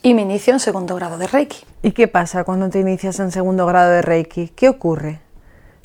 y 0.03 0.13
me 0.13 0.21
inicio 0.21 0.53
en 0.53 0.59
segundo 0.59 0.95
grado 0.95 1.17
de 1.17 1.27
Reiki. 1.27 1.65
¿Y 1.81 1.91
qué 1.93 2.09
pasa 2.09 2.43
cuando 2.43 2.69
te 2.69 2.79
inicias 2.79 3.19
en 3.21 3.31
segundo 3.31 3.65
grado 3.65 3.89
de 3.89 4.01
Reiki? 4.01 4.49
¿Qué 4.49 4.67
ocurre? 4.67 5.21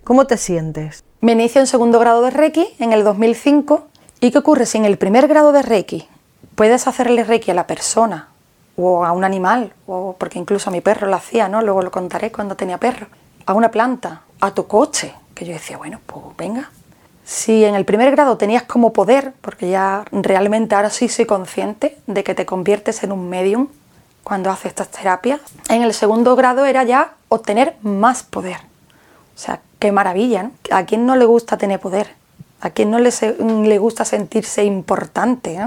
¿Cómo 0.03 0.27
te 0.27 0.37
sientes? 0.37 1.05
Me 1.21 1.33
inicio 1.33 1.61
en 1.61 1.69
segundo 1.69 2.01
grado 2.01 2.23
de 2.23 2.31
Reiki 2.31 2.67
en 2.81 2.93
el 2.93 3.05
2005. 3.05 3.87
¿Y 4.21 4.33
qué 4.33 4.39
ocurre 4.39 4.67
si 4.67 4.77
en 4.77 4.85
el 4.85 4.99
primer 4.99 5.29
grado 5.29 5.53
de 5.53 5.63
Reiki 5.63 6.09
puedes 6.57 6.89
hacerle 6.89 7.23
Reiki 7.23 7.53
a 7.53 7.55
la 7.55 7.69
persona 7.69 8.29
o 8.77 9.05
a 9.05 9.13
un 9.13 9.23
animal, 9.23 9.73
o 9.87 10.17
porque 10.19 10.41
incluso 10.41 10.71
a 10.71 10.73
mi 10.73 10.81
perro 10.81 11.07
lo 11.07 11.17
hacía, 11.17 11.49
¿no? 11.49 11.63
Luego 11.63 11.83
lo 11.83 11.93
contaré 11.93 12.33
cuando 12.33 12.57
tenía 12.57 12.79
perro, 12.79 13.07
a 13.47 13.55
una 13.55 13.71
planta, 13.71 14.23
a 14.41 14.53
tu 14.53 14.67
coche, 14.67 15.15
que 15.35 15.45
yo 15.45 15.53
decía, 15.53 15.79
bueno, 15.79 16.01
pues 16.07 16.25
venga. 16.37 16.71
Si 17.25 17.65
en 17.65 17.75
el 17.75 17.85
primer 17.85 18.11
grado 18.11 18.37
tenías 18.37 18.65
como 18.65 18.93
poder, 18.93 19.33
porque 19.41 19.69
ya 19.69 20.05
realmente 20.11 20.75
ahora 20.75 20.91
sí 20.91 21.09
soy 21.09 21.27
consciente 21.27 21.99
de 22.07 22.25
que 22.25 22.35
te 22.35 22.47
conviertes 22.47 23.03
en 23.03 23.13
un 23.13 23.29
medium 23.29 23.69
cuando 24.29 24.51
haces 24.51 24.67
estas 24.67 24.89
terapias, 24.89 25.41
en 25.71 25.81
el 25.81 25.95
segundo 25.95 26.37
grado 26.37 26.67
era 26.67 26.85
ya 26.85 27.15
obtener 27.31 27.77
más 27.81 28.23
poder. 28.23 28.59
O 29.35 29.39
sea, 29.39 29.63
qué 29.79 29.91
maravilla, 29.91 30.43
¿no? 30.43 30.51
¿A 30.71 30.85
quién 30.85 31.07
no 31.07 31.17
le 31.17 31.25
gusta 31.25 31.57
tener 31.57 31.81
poder? 31.81 32.11
¿A 32.61 32.69
quién 32.69 32.91
no 32.91 32.99
le, 32.99 33.11
le 33.11 33.79
gusta 33.79 34.05
sentirse 34.05 34.65
importante, 34.65 35.59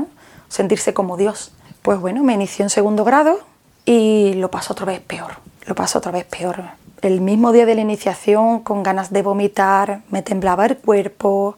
sentirse 0.48 0.94
como 0.94 1.18
Dios? 1.18 1.54
Pues 1.82 2.00
bueno, 2.00 2.22
me 2.22 2.34
inició 2.34 2.64
en 2.64 2.70
segundo 2.70 3.04
grado 3.04 3.40
y 3.84 4.36
lo 4.36 4.52
paso 4.52 4.74
otra 4.74 4.86
vez 4.86 5.00
peor, 5.00 5.32
lo 5.66 5.74
paso 5.74 5.98
otra 5.98 6.12
vez 6.12 6.26
peor. 6.26 6.62
El 7.02 7.20
mismo 7.20 7.52
día 7.54 7.66
de 7.66 7.74
la 7.74 7.82
iniciación, 7.82 8.60
con 8.60 8.84
ganas 8.84 9.12
de 9.12 9.24
vomitar, 9.24 10.02
me 10.12 10.22
temblaba 10.22 10.68
el 10.68 10.78
cuerpo, 10.78 11.58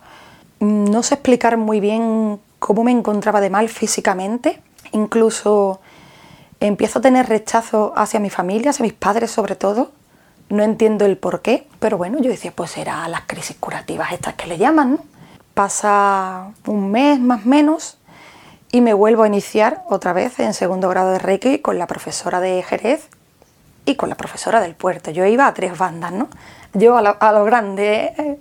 no 0.62 1.04
sé 1.04 1.16
explicar 1.16 1.58
muy 1.58 1.82
bien 1.82 2.40
cómo 2.60 2.86
me 2.86 2.92
encontraba 2.92 3.42
de 3.42 3.50
mal 3.50 3.68
físicamente, 3.68 4.62
incluso 4.94 5.82
empiezo 6.68 7.00
a 7.00 7.02
tener 7.02 7.28
rechazo 7.28 7.94
hacia 7.96 8.20
mi 8.20 8.30
familia, 8.30 8.72
hacia 8.72 8.84
mis 8.84 8.94
padres 8.94 9.32
sobre 9.32 9.56
todo, 9.56 9.92
no 10.50 10.64
entiendo 10.64 11.06
el 11.06 11.18
por 11.18 11.42
qué, 11.42 11.68
pero 11.80 11.98
bueno, 11.98 12.20
yo 12.20 12.30
decía, 12.30 12.52
pues 12.56 12.78
era 12.78 13.08
las 13.08 13.22
crisis 13.22 13.58
curativas 13.60 14.12
estas 14.12 14.36
que 14.36 14.48
le 14.48 14.58
llaman, 14.58 14.92
¿no? 14.92 15.00
Pasa 15.54 16.52
un 16.66 16.92
mes 16.92 17.20
más 17.20 17.46
o 17.46 17.50
menos 17.50 17.98
y 18.72 18.82
me 18.82 18.94
vuelvo 18.94 19.24
a 19.24 19.28
iniciar 19.28 19.84
otra 19.90 20.14
vez 20.14 20.40
en 20.40 20.54
segundo 20.54 20.90
grado 20.90 21.12
de 21.12 21.20
Reiki 21.20 21.60
con 21.60 21.78
la 21.78 21.86
profesora 21.86 22.40
de 22.40 22.64
Jerez 22.64 23.08
y 23.86 23.96
con 23.96 24.10
la 24.10 24.16
profesora 24.16 24.62
del 24.62 24.74
puerto. 24.74 25.12
Yo 25.12 25.26
iba 25.26 25.46
a 25.46 25.54
tres 25.54 25.78
bandas, 25.78 26.12
¿no? 26.12 26.28
Yo 26.74 26.98
a, 26.98 27.32
lo 27.32 27.46
grande, 27.46 28.14
eh, 28.18 28.40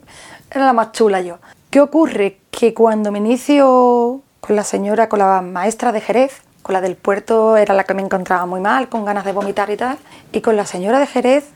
era 0.50 0.66
la 0.66 0.72
más 0.72 0.92
chula 0.92 1.20
yo. 1.20 1.38
¿Qué 1.70 1.80
ocurre? 1.80 2.38
Que 2.50 2.72
cuando 2.72 3.12
me 3.12 3.18
inicio 3.18 4.22
con 4.40 4.56
la 4.56 4.64
señora, 4.64 5.08
con 5.08 5.18
la 5.18 5.42
maestra 5.42 5.92
de 5.92 6.00
Jerez, 6.00 6.40
con 6.62 6.72
la 6.72 6.80
del 6.80 6.96
puerto 6.96 7.56
era 7.56 7.74
la 7.74 7.84
que 7.84 7.94
me 7.94 8.02
encontraba 8.02 8.46
muy 8.46 8.60
mal, 8.60 8.88
con 8.88 9.04
ganas 9.04 9.24
de 9.24 9.32
vomitar 9.32 9.70
y 9.70 9.76
tal, 9.76 9.98
y 10.32 10.40
con 10.40 10.56
la 10.56 10.64
señora 10.66 10.98
de 10.98 11.06
Jerez, 11.06 11.48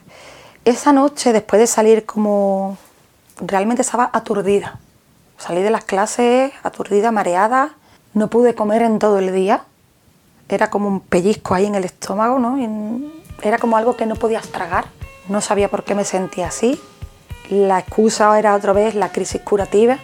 esa 0.64 0.92
noche, 0.92 1.33
después 1.33 1.61
de 1.61 1.66
salir 1.66 2.05
como... 2.05 2.77
realmente 3.40 3.83
estaba 3.83 4.11
aturdida. 4.12 4.81
Salí 5.38 5.62
de 5.62 5.71
las 5.71 5.85
clases 5.85 6.53
aturdida, 6.62 7.12
mareada, 7.12 7.77
no 8.14 8.29
pude 8.29 8.55
comer 8.55 8.83
en 8.83 8.99
todo 8.99 9.19
el 9.19 9.33
día. 9.33 9.64
Era 10.49 10.71
como 10.71 10.88
un 10.88 11.01
pellizco 11.01 11.55
ahí 11.55 11.66
en 11.66 11.75
el 11.75 11.85
estómago, 11.85 12.38
¿no? 12.38 12.59
era 13.42 13.59
como 13.59 13.77
algo 13.77 13.97
que 13.97 14.07
no 14.07 14.16
podías 14.16 14.49
tragar. 14.49 14.87
No 15.29 15.40
sabía 15.40 15.69
por 15.69 15.85
qué 15.85 15.95
me 15.95 16.05
sentía 16.05 16.49
así. 16.49 16.81
La 17.51 17.79
excusa 17.79 18.37
era 18.38 18.55
otra 18.55 18.73
vez 18.73 18.95
la 18.95 19.12
crisis 19.12 19.40
curativa. 19.42 19.99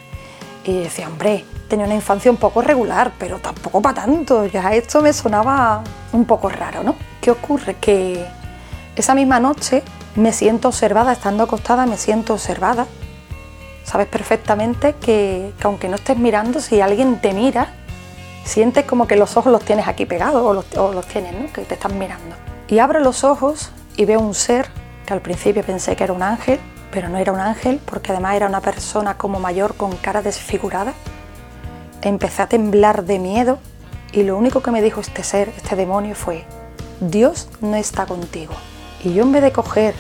Y 0.65 0.79
decía, 0.79 1.09
hombre, 1.09 1.45
tenía 1.73 1.87
una 1.87 1.95
infancia 1.95 2.31
un 2.31 2.37
poco 2.37 2.61
regular, 2.61 3.13
pero 3.19 3.39
tampoco 3.39 3.81
para 3.81 4.03
tanto. 4.03 4.45
Ya 4.45 4.75
esto 4.75 5.01
me 5.01 5.11
sonaba 5.15 5.83
un 6.13 6.27
poco 6.27 6.51
raro, 6.51 6.83
¿no? 6.83 6.97
¿Qué 7.19 7.31
ocurre? 7.31 7.77
Que 7.81 8.27
esa 8.95 9.15
misma 9.15 9.41
noche 9.41 9.83
me 10.15 10.35
siento 10.35 10.69
observada, 10.69 11.13
estando 11.13 11.45
acostada 11.45 11.87
me 11.87 11.97
siento 11.97 12.35
observada. 12.35 12.87
Sabes 13.85 14.07
perfectamente 14.07 14.97
que, 15.01 15.55
que 15.59 15.67
aunque 15.67 15.89
no 15.89 15.95
estés 15.95 16.19
mirando, 16.19 16.61
si 16.61 16.83
alguien 16.83 17.23
te 17.23 17.33
mira, 17.33 17.73
sientes 18.45 18.85
como 18.85 19.07
que 19.07 19.17
los 19.17 19.39
ojos 19.39 19.51
los 19.51 19.65
tienes 19.65 19.89
aquí 19.89 20.05
pegados 20.05 20.43
o 20.45 20.53
los, 20.93 21.07
tienes, 21.07 21.33
¿no? 21.33 21.51
que 21.55 21.63
te 21.63 21.73
están 21.73 21.99
mirando. 21.99 22.37
Y 22.69 22.81
abro 22.81 23.01
los 23.01 23.25
ojos 23.25 23.71
y 23.97 24.05
veo 24.05 24.21
un 24.21 24.35
ser 24.35 24.69
que 25.07 25.15
al 25.15 25.23
principio 25.23 25.63
pensé 25.63 25.97
que 25.97 26.05
era 26.05 26.13
un 26.13 26.23
ángel, 26.23 26.61
pero 26.91 27.09
no 27.09 27.17
era 27.17 27.33
un 27.33 27.41
ángel 27.41 27.81
porque 27.83 28.13
además 28.13 28.35
era 28.35 28.47
una 28.47 28.61
persona 28.61 29.17
como 29.17 29.41
mayor 29.41 29.75
con 29.75 29.97
cara 29.97 30.21
desfigurada. 30.21 30.93
Empecé 32.03 32.43
a 32.43 32.49
temblar 32.49 33.05
de 33.05 33.19
miedo 33.19 33.59
y 34.13 34.25
lo 34.25 34.37
único 34.37 34.61
que 34.61 34.73
me 34.73 34.83
dijo 34.83 35.01
este 35.01 35.23
ser, 35.23 35.51
este 35.57 35.77
demonio, 35.77 36.17
fue, 36.17 36.45
Dios 37.01 37.49
no 37.61 37.77
está 37.77 38.07
contigo. 38.07 38.55
Y 39.05 39.15
yo 39.15 39.23
en 39.23 39.33
vez 39.33 39.43
de 39.43 39.53
coger, 39.53 39.95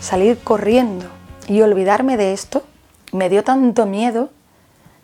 salir 0.00 0.38
corriendo 0.38 1.06
y 1.46 1.60
olvidarme 1.60 2.16
de 2.16 2.32
esto, 2.32 2.64
me 3.12 3.28
dio 3.28 3.44
tanto 3.44 3.84
miedo 3.84 4.30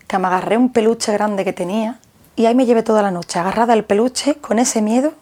que 0.06 0.18
me 0.18 0.26
agarré 0.26 0.56
un 0.56 0.72
peluche 0.72 1.12
grande 1.12 1.44
que 1.44 1.52
tenía 1.52 1.98
y 2.34 2.46
ahí 2.46 2.54
me 2.54 2.66
llevé 2.66 2.82
toda 2.82 3.02
la 3.02 3.10
noche 3.10 3.38
agarrada 3.38 3.74
al 3.74 3.84
peluche 3.84 4.36
con 4.36 4.58
ese 4.58 4.80
miedo, 4.80 5.12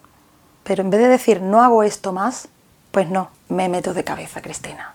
pero 0.63 0.81
en 0.81 0.89
vez 0.89 1.01
de 1.01 1.07
decir 1.09 1.41
no 1.41 1.61
hago 1.61 1.83
esto 1.83 2.13
más, 2.13 2.47
pues 2.91 3.09
no, 3.09 3.31
me 3.49 3.67
meto 3.69 3.93
de 3.93 4.03
cabeza, 4.03 4.41
Cristina. 4.41 4.93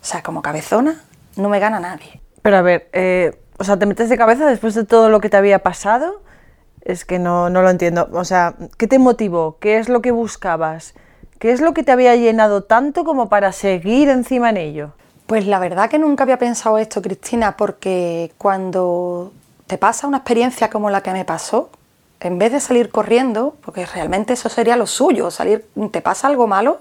O 0.00 0.04
sea, 0.04 0.22
como 0.22 0.42
cabezona 0.42 1.02
no 1.36 1.48
me 1.48 1.58
gana 1.58 1.80
nadie. 1.80 2.20
Pero 2.42 2.56
a 2.56 2.62
ver, 2.62 2.88
eh, 2.92 3.43
o 3.58 3.64
sea, 3.64 3.78
te 3.78 3.86
metes 3.86 4.08
de 4.08 4.16
cabeza 4.16 4.46
después 4.46 4.74
de 4.74 4.84
todo 4.84 5.10
lo 5.10 5.20
que 5.20 5.30
te 5.30 5.36
había 5.36 5.60
pasado. 5.60 6.22
Es 6.82 7.04
que 7.04 7.18
no, 7.18 7.50
no 7.50 7.62
lo 7.62 7.70
entiendo. 7.70 8.08
O 8.12 8.24
sea, 8.24 8.54
¿qué 8.76 8.86
te 8.86 8.98
motivó? 8.98 9.56
¿Qué 9.60 9.78
es 9.78 9.88
lo 9.88 10.02
que 10.02 10.10
buscabas? 10.10 10.94
¿Qué 11.38 11.52
es 11.52 11.60
lo 11.60 11.74
que 11.74 11.82
te 11.82 11.92
había 11.92 12.14
llenado 12.16 12.64
tanto 12.64 13.04
como 13.04 13.28
para 13.28 13.52
seguir 13.52 14.08
encima 14.08 14.50
en 14.50 14.56
ello? 14.56 14.92
Pues 15.26 15.46
la 15.46 15.58
verdad 15.58 15.88
que 15.88 15.98
nunca 15.98 16.24
había 16.24 16.38
pensado 16.38 16.78
esto, 16.78 17.00
Cristina, 17.00 17.56
porque 17.56 18.32
cuando 18.36 19.32
te 19.66 19.78
pasa 19.78 20.06
una 20.06 20.18
experiencia 20.18 20.68
como 20.68 20.90
la 20.90 21.02
que 21.02 21.12
me 21.12 21.24
pasó, 21.24 21.70
en 22.20 22.38
vez 22.38 22.52
de 22.52 22.60
salir 22.60 22.90
corriendo, 22.90 23.56
porque 23.64 23.86
realmente 23.86 24.34
eso 24.34 24.48
sería 24.48 24.76
lo 24.76 24.86
suyo, 24.86 25.30
salir, 25.30 25.66
te 25.90 26.00
pasa 26.00 26.26
algo 26.28 26.46
malo, 26.46 26.78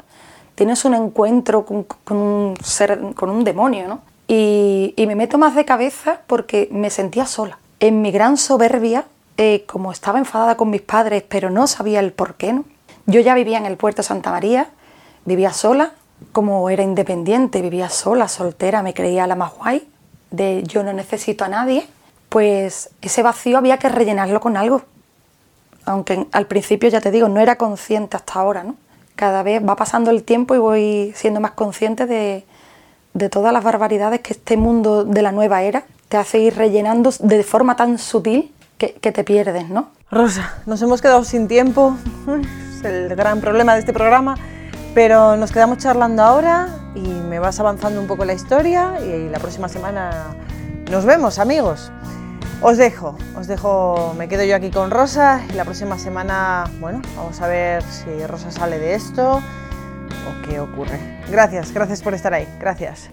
tienes 0.55 0.85
un 0.85 0.93
encuentro 0.93 1.65
con, 1.65 1.85
un 2.17 2.55
ser, 2.63 2.99
con 3.15 3.29
un 3.29 3.43
demonio, 3.43 3.87
¿no? 3.87 4.01
Y, 4.27 4.93
me 4.97 5.15
meto 5.15 5.37
más 5.37 5.55
de 5.55 5.65
cabeza 5.65 6.21
porque 6.27 6.69
me 6.71 6.89
sentía 6.89 7.25
sola. 7.25 7.59
En 7.79 8.01
mi 8.01 8.11
gran 8.11 8.37
soberbia, 8.37 9.05
eh, 9.37 9.65
como 9.67 9.91
estaba 9.91 10.19
enfadada 10.19 10.55
con 10.55 10.69
mis 10.69 10.81
padres, 10.81 11.23
pero 11.27 11.49
no 11.49 11.67
sabía 11.67 11.99
el 11.99 12.13
por 12.13 12.35
qué, 12.35 12.53
¿no? 12.53 12.65
Yo 13.05 13.19
ya 13.19 13.33
vivía 13.33 13.57
en 13.57 13.65
el 13.65 13.75
puerto 13.75 14.01
Santa 14.01 14.31
María, 14.31 14.69
vivía 15.25 15.51
sola, 15.51 15.91
como 16.31 16.69
era 16.69 16.83
independiente, 16.83 17.61
vivía 17.61 17.89
sola, 17.89 18.29
soltera, 18.29 18.81
me 18.81 18.93
creía 18.93 19.27
la 19.27 19.35
más 19.35 19.53
guay, 19.55 19.87
de 20.31 20.63
yo 20.63 20.83
no 20.83 20.93
necesito 20.93 21.43
a 21.43 21.49
nadie, 21.49 21.85
pues 22.29 22.91
ese 23.01 23.21
vacío 23.21 23.57
había 23.57 23.77
que 23.77 23.89
rellenarlo 23.89 24.39
con 24.39 24.55
algo. 24.55 24.83
Aunque 25.85 26.27
al 26.31 26.47
principio, 26.47 26.87
ya 26.87 27.01
te 27.01 27.11
digo, 27.11 27.27
no 27.27 27.41
era 27.41 27.57
consciente 27.57 28.15
hasta 28.15 28.39
ahora, 28.39 28.63
¿no? 28.63 28.75
Cada 29.15 29.43
vez 29.43 29.61
va 29.67 29.75
pasando 29.75 30.11
el 30.11 30.23
tiempo 30.23 30.55
y 30.55 30.59
voy 30.59 31.13
siendo 31.15 31.41
más 31.41 31.51
consciente 31.51 32.05
de, 32.05 32.45
de 33.13 33.29
todas 33.29 33.53
las 33.53 33.63
barbaridades 33.63 34.21
que 34.21 34.33
este 34.33 34.57
mundo 34.57 35.03
de 35.05 35.21
la 35.21 35.31
nueva 35.31 35.61
era 35.63 35.83
te 36.09 36.17
hace 36.17 36.39
ir 36.39 36.55
rellenando 36.55 37.11
de 37.19 37.43
forma 37.43 37.75
tan 37.75 37.97
sutil 37.97 38.51
que, 38.77 38.89
te 38.89 39.23
pierdes, 39.23 39.69
¿no? 39.69 39.89
Rosa, 40.11 40.55
nos 40.65 40.81
hemos 40.81 41.01
quedado 41.01 41.23
sin 41.23 41.47
tiempo, 41.47 41.95
es 42.77 42.83
el 42.83 43.15
gran 43.15 43.39
problema 43.39 43.75
de 43.75 43.79
este 43.79 43.93
programa, 43.93 44.35
pero 44.93 45.37
nos 45.37 45.53
quedamos 45.53 45.77
charlando 45.77 46.21
ahora 46.21 46.67
y 46.93 46.99
me 46.99 47.39
vas 47.39 47.59
avanzando 47.61 48.01
un 48.01 48.07
poco 48.07 48.25
la 48.25 48.33
historia 48.33 48.99
y 49.01 49.29
la 49.29 49.39
próxima 49.39 49.69
semana 49.69 50.35
nos 50.91 51.05
vemos, 51.05 51.39
amigos. 51.39 51.91
Os 52.61 52.77
dejo, 52.77 53.17
os 53.37 53.47
dejo, 53.47 54.13
me 54.17 54.27
quedo 54.27 54.43
yo 54.43 54.55
aquí 54.55 54.69
con 54.69 54.91
Rosa 54.91 55.41
y 55.49 55.53
la 55.53 55.63
próxima 55.63 55.97
semana, 55.97 56.65
bueno, 56.79 57.01
vamos 57.15 57.41
a 57.41 57.47
ver 57.47 57.83
si 57.83 58.25
Rosa 58.27 58.51
sale 58.51 58.79
de 58.79 58.95
esto 58.95 59.41
o 60.27 60.47
qué 60.47 60.59
ocurre. 60.59 60.99
Gracias, 61.29 61.73
gracias 61.73 62.01
por 62.01 62.13
estar 62.13 62.33
ahí, 62.33 62.47
gracias. 62.59 63.09